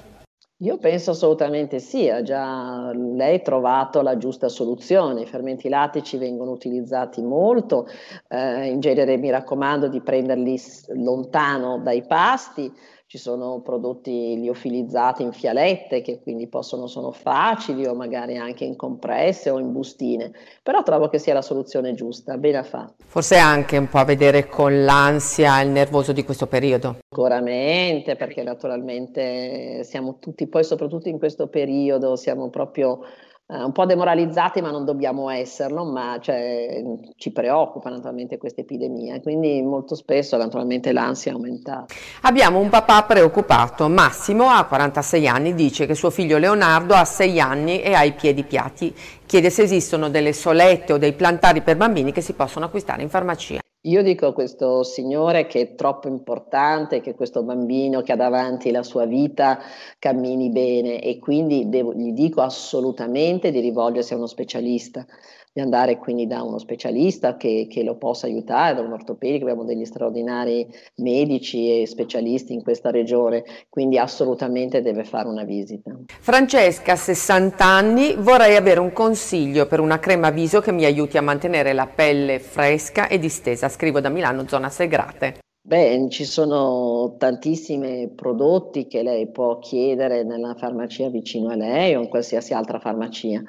Io 0.61 0.79
penso 0.79 1.11
assolutamente 1.11 1.81
sì, 1.81 2.09
ha 2.09 2.23
già 2.23 2.91
lei 2.95 3.43
trovato 3.43 4.01
la 4.01 4.17
giusta 4.17 4.49
soluzione, 4.49 5.23
i 5.23 5.27
fermenti 5.27 5.69
lattici 5.69 6.17
vengono 6.19 6.53
utilizzati 6.53 7.21
molto, 7.21 7.89
eh, 8.29 8.69
in 8.69 8.79
genere 8.79 9.19
mi 9.19 9.29
raccomando 9.29 9.89
di 9.89 10.01
prenderli 10.01 10.59
lontano 10.95 11.81
dai 11.81 12.07
pasti, 12.07 12.73
ci 13.09 13.19
sono 13.19 13.61
prodotti 13.61 14.37
liofilizzati 14.41 15.23
in 15.23 15.33
fialette 15.33 16.03
che 16.03 16.21
quindi 16.21 16.49
possono, 16.49 16.89
sono 16.89 17.13
facili 17.13 17.87
o 17.87 17.95
magari 17.95 18.37
anche 18.37 18.65
in 18.65 18.75
compresse 18.75 19.49
o 19.49 19.61
in 19.61 19.71
bustine, 19.71 20.33
però 20.61 20.83
trovo 20.83 21.09
che 21.09 21.19
sia 21.19 21.33
la 21.33 21.43
soluzione 21.43 21.95
giusta, 21.95 22.37
bene 22.37 22.65
fatto. 22.65 23.05
Forse 23.07 23.37
anche 23.37 23.77
un 23.77 23.89
po' 23.89 23.99
a 23.99 24.05
vedere 24.05 24.49
con 24.49 24.85
l'ansia 24.85 25.61
il 25.61 25.71
nervoso 25.71 26.13
di 26.13 26.25
questo 26.25 26.49
periodo. 26.49 26.99
Sicuramente, 27.09 28.17
perché 28.17 28.43
naturalmente 28.43 29.85
siamo 29.85 30.19
tutti, 30.19 30.49
poi 30.49 30.65
soprattutto 30.65 31.09
in 31.09 31.19
questo 31.19 31.47
periodo, 31.47 32.17
siamo 32.17 32.51
proprio 32.51 33.03
eh, 33.49 33.63
un 33.63 33.73
po' 33.73 33.87
demoralizzati, 33.87 34.61
ma 34.61 34.71
non 34.71 34.85
dobbiamo 34.85 35.31
esserlo, 35.31 35.85
ma 35.85 36.19
cioè, 36.21 36.83
ci 37.17 37.31
preoccupa 37.31 37.91
naturalmente 37.91 38.39
questa 38.39 38.63
epidemia, 38.63 39.21
quindi 39.21 39.63
molto 39.63 39.95
spesso 39.95 40.37
naturalmente 40.37 40.93
l'ansia 40.93 41.31
è 41.31 41.35
aumentata. 41.35 41.87
Abbiamo 42.23 42.59
un 42.59 42.69
papà 42.69 43.05
preoccupato, 43.05 43.89
Massimo 43.89 44.49
ha 44.49 44.65
46 44.65 45.29
anni, 45.29 45.55
dice 45.55 45.87
che 45.87 45.95
suo 45.95 46.11
figlio 46.11 46.39
Leonardo 46.39 46.95
ha 46.95 47.05
6 47.05 47.41
anni 47.41 47.81
e 47.83 47.95
ha 47.95 48.03
i 48.03 48.13
piedi 48.13 48.43
piatti, 48.43 48.95
chiede 49.27 49.51
se 49.51 49.63
esistono 49.63 50.09
delle 50.09 50.33
solette 50.33 50.93
o 50.93 50.99
dei 50.99 51.13
plantari 51.13 51.63
per 51.63 51.77
bambini 51.77 52.13
che 52.13 52.21
si 52.21 52.33
possono 52.33 52.65
acquistare 52.65 53.03
in 53.03 53.09
farmacia. 53.09 53.61
Io 53.87 54.03
dico 54.03 54.27
a 54.27 54.33
questo 54.33 54.83
signore 54.83 55.47
che 55.47 55.61
è 55.61 55.75
troppo 55.77 56.09
importante 56.09 57.01
che 57.01 57.15
questo 57.15 57.45
bambino 57.45 58.03
che 58.03 58.13
ha 58.13 58.17
davanti 58.17 58.73
la 58.73 58.83
sua 58.83 59.07
vita 59.07 59.61
cammini 60.01 60.51
bene 60.51 61.01
e 61.01 61.21
quindi 61.21 61.69
devo, 61.69 61.95
gli 61.95 62.11
dico 62.11 62.41
assolutamente 62.43 63.53
di 63.53 63.61
rivolgersi 63.61 64.13
a 64.13 64.17
uno 64.17 64.27
specialista 64.27 65.07
di 65.57 65.63
andare 65.63 65.97
quindi 65.97 66.27
da 66.27 66.43
uno 66.43 66.59
specialista 66.59 67.39
che, 67.39 67.67
che, 67.67 67.83
lo 67.83 67.97
possa 67.97 68.27
aiutare, 68.27 68.75
da 68.75 68.83
un 68.83 68.93
ortopedico, 68.93 69.47
abbiamo 69.47 69.65
degli 69.65 69.87
straordinari 69.87 70.67
medici 70.97 71.81
e 71.81 71.87
specialisti 71.87 72.53
in 72.53 72.63
questa 72.63 72.91
regione, 72.91 73.43
quindi 73.71 73.97
assolutamente 73.97 74.83
deve 74.83 75.05
fare 75.05 75.29
una 75.29 75.45
visita. 75.45 75.97
Francesca, 76.21 76.95
60 76.95 77.65
anni, 77.65 78.15
vorrei 78.19 78.55
avere 78.55 78.81
un 78.81 78.93
consiglio 78.93 79.67
per 79.67 79.81
una 79.81 79.99
crema 79.99 80.29
viso 80.29 80.61
che 80.61 80.73
mi 80.73 80.85
aiuti 80.85 81.17
a 81.17 81.23
mantenere 81.23 81.73
la 81.73 81.87
pelle 81.87 82.39
fresca 82.39 83.09
e 83.09 83.19
distesa. 83.19 83.71
Scrivo 83.71 84.01
da 84.01 84.11
Milano, 84.11 84.47
zona 84.47 84.69
Segrate. 84.69 85.39
Beh, 85.67 86.07
ci 86.11 86.25
sono 86.25 87.17
tantissimi 87.19 88.11
prodotti 88.15 88.87
che 88.87 89.03
lei 89.03 89.29
può 89.31 89.59
chiedere 89.59 90.23
nella 90.23 90.55
farmacia 90.55 91.09
vicino 91.09 91.49
a 91.49 91.57
lei 91.57 91.97
o 91.97 92.03
in 92.03 92.09
qualsiasi 92.09 92.53
altra 92.53 92.79
farmacia. 92.79 93.43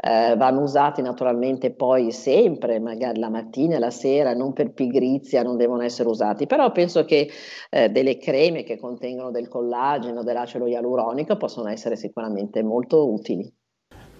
Eh, 0.00 0.36
vanno 0.36 0.60
usati 0.60 1.02
naturalmente 1.02 1.72
poi 1.72 2.12
sempre, 2.12 2.78
magari 2.78 3.18
la 3.18 3.30
mattina 3.30 3.76
e 3.76 3.78
la 3.80 3.90
sera, 3.90 4.32
non 4.32 4.52
per 4.52 4.70
pigrizia, 4.70 5.42
non 5.42 5.56
devono 5.56 5.82
essere 5.82 6.08
usati, 6.08 6.46
però 6.46 6.70
penso 6.70 7.04
che 7.04 7.28
eh, 7.68 7.88
delle 7.88 8.16
creme 8.16 8.62
che 8.62 8.78
contengono 8.78 9.32
del 9.32 9.48
collagene 9.48 10.20
o 10.20 10.22
dell'acido 10.22 10.66
ialuronico 10.66 11.36
possono 11.36 11.68
essere 11.68 11.96
sicuramente 11.96 12.62
molto 12.62 13.10
utili. 13.10 13.52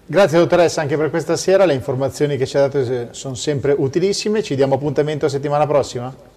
Grazie 0.05 0.39
dottoressa 0.39 0.81
anche 0.81 0.97
per 0.97 1.09
questa 1.09 1.37
sera, 1.37 1.63
le 1.63 1.75
informazioni 1.75 2.35
che 2.35 2.45
ci 2.45 2.57
ha 2.57 2.67
dato 2.67 3.13
sono 3.13 3.35
sempre 3.35 3.73
utilissime, 3.77 4.43
ci 4.43 4.55
diamo 4.55 4.75
appuntamento 4.75 5.29
settimana 5.29 5.65
prossima? 5.65 6.28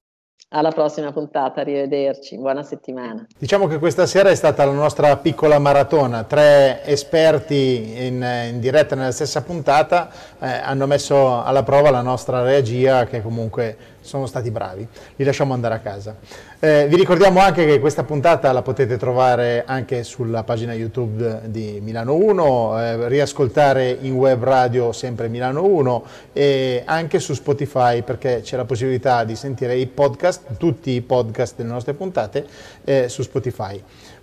Alla 0.54 0.70
prossima 0.70 1.12
puntata, 1.12 1.62
arrivederci, 1.62 2.36
buona 2.36 2.62
settimana. 2.62 3.26
Diciamo 3.38 3.66
che 3.66 3.78
questa 3.78 4.04
sera 4.04 4.28
è 4.28 4.34
stata 4.34 4.66
la 4.66 4.72
nostra 4.72 5.16
piccola 5.16 5.58
maratona, 5.58 6.24
tre 6.24 6.84
esperti 6.84 8.06
in, 8.06 8.22
in 8.50 8.60
diretta 8.60 8.94
nella 8.94 9.12
stessa 9.12 9.40
puntata 9.40 10.10
eh, 10.38 10.46
hanno 10.46 10.86
messo 10.86 11.42
alla 11.42 11.62
prova 11.62 11.88
la 11.88 12.02
nostra 12.02 12.42
regia 12.42 13.06
che 13.06 13.22
comunque 13.22 13.76
sono 14.02 14.26
stati 14.26 14.50
bravi, 14.50 14.86
li 15.16 15.24
lasciamo 15.24 15.54
andare 15.54 15.74
a 15.74 15.78
casa. 15.78 16.16
Eh, 16.58 16.86
vi 16.88 16.96
ricordiamo 16.96 17.40
anche 17.40 17.64
che 17.64 17.80
questa 17.80 18.04
puntata 18.04 18.52
la 18.52 18.62
potete 18.62 18.96
trovare 18.96 19.64
anche 19.66 20.04
sulla 20.04 20.42
pagina 20.42 20.74
YouTube 20.74 21.42
di 21.46 21.80
Milano 21.80 22.14
1, 22.14 22.80
eh, 22.80 23.08
riascoltare 23.08 23.96
in 24.00 24.14
web 24.14 24.42
radio 24.42 24.92
sempre 24.92 25.28
Milano 25.28 25.64
1 25.64 26.04
e 26.32 26.82
anche 26.84 27.18
su 27.18 27.34
Spotify 27.34 28.02
perché 28.02 28.40
c'è 28.42 28.56
la 28.56 28.64
possibilità 28.64 29.24
di 29.24 29.36
sentire 29.36 29.76
i 29.76 29.86
podcast, 29.86 30.56
tutti 30.58 30.90
i 30.90 31.00
podcast 31.00 31.56
delle 31.56 31.70
nostre 31.70 31.94
puntate 31.94 32.46
eh, 32.84 33.08
su 33.08 33.22
Spotify. 33.22 33.82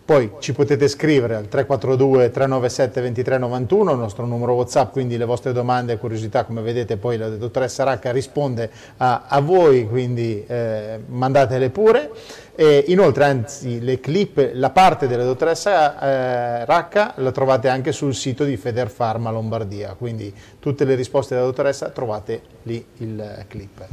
Poi 0.10 0.32
ci 0.40 0.54
potete 0.54 0.88
scrivere 0.88 1.36
al 1.36 1.48
342 1.48 2.32
397 2.32 3.00
2391, 3.00 3.92
il 3.92 3.98
nostro 4.00 4.26
numero 4.26 4.54
WhatsApp, 4.54 4.92
quindi 4.92 5.18
le 5.18 5.26
vostre 5.26 5.54
domande 5.54 5.94
e 5.94 5.98
curiosità, 6.00 6.46
come 6.46 6.64
vedete 6.64 6.98
poi 6.98 7.16
la 7.16 7.30
dottoressa 7.30 7.84
Racca 7.84 8.12
risponde 8.12 8.72
a, 8.98 9.26
a 9.28 9.40
voi, 9.40 9.88
quindi 9.88 10.44
eh, 10.48 11.00
mandatele 11.06 11.70
pure. 11.70 12.10
E 12.56 12.86
inoltre, 12.88 13.26
anzi, 13.26 13.82
le 13.82 14.00
clip, 14.00 14.50
la 14.54 14.72
parte 14.72 15.06
della 15.06 15.26
dottoressa 15.26 16.00
eh, 16.00 16.66
Racca 16.66 17.14
la 17.18 17.32
trovate 17.32 17.68
anche 17.68 17.92
sul 17.92 18.16
sito 18.16 18.44
di 18.46 18.58
Federfarma 18.58 19.30
Lombardia, 19.30 19.94
quindi 19.94 20.34
tutte 20.58 20.86
le 20.86 20.96
risposte 20.96 21.36
della 21.36 21.46
dottoressa 21.46 21.90
trovate 21.90 22.42
lì 22.64 22.84
il 22.98 23.46
clip. 23.48 23.86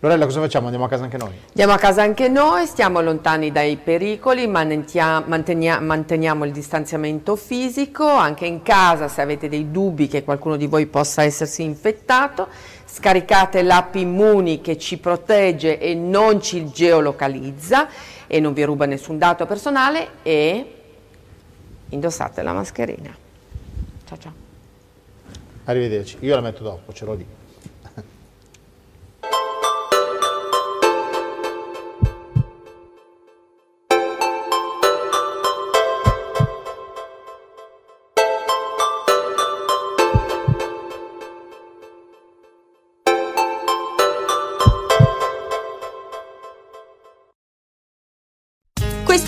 Lorella, 0.00 0.26
cosa 0.26 0.40
facciamo? 0.40 0.66
Andiamo 0.66 0.84
a 0.84 0.88
casa 0.88 1.02
anche 1.02 1.16
noi? 1.16 1.32
Andiamo 1.48 1.72
a 1.72 1.76
casa 1.76 2.02
anche 2.02 2.28
noi, 2.28 2.66
stiamo 2.66 3.00
lontani 3.00 3.50
dai 3.50 3.76
pericoli, 3.76 4.46
manteniamo 4.46 6.44
il 6.44 6.52
distanziamento 6.52 7.34
fisico, 7.34 8.06
anche 8.06 8.46
in 8.46 8.62
casa 8.62 9.08
se 9.08 9.22
avete 9.22 9.48
dei 9.48 9.72
dubbi 9.72 10.06
che 10.06 10.22
qualcuno 10.22 10.54
di 10.54 10.68
voi 10.68 10.86
possa 10.86 11.24
essersi 11.24 11.64
infettato, 11.64 12.46
scaricate 12.84 13.62
l'app 13.62 13.96
Immuni 13.96 14.60
che 14.60 14.78
ci 14.78 14.98
protegge 14.98 15.80
e 15.80 15.94
non 15.94 16.40
ci 16.40 16.70
geolocalizza 16.70 17.88
e 18.28 18.38
non 18.38 18.52
vi 18.52 18.62
ruba 18.62 18.86
nessun 18.86 19.18
dato 19.18 19.46
personale 19.46 20.10
e 20.22 20.74
indossate 21.88 22.42
la 22.42 22.52
mascherina. 22.52 23.12
Ciao 24.04 24.18
ciao. 24.18 24.32
Arrivederci, 25.64 26.18
io 26.20 26.36
la 26.36 26.40
metto 26.40 26.62
dopo, 26.62 26.92
ce 26.92 27.04
l'ho 27.04 27.14
lì. 27.14 27.26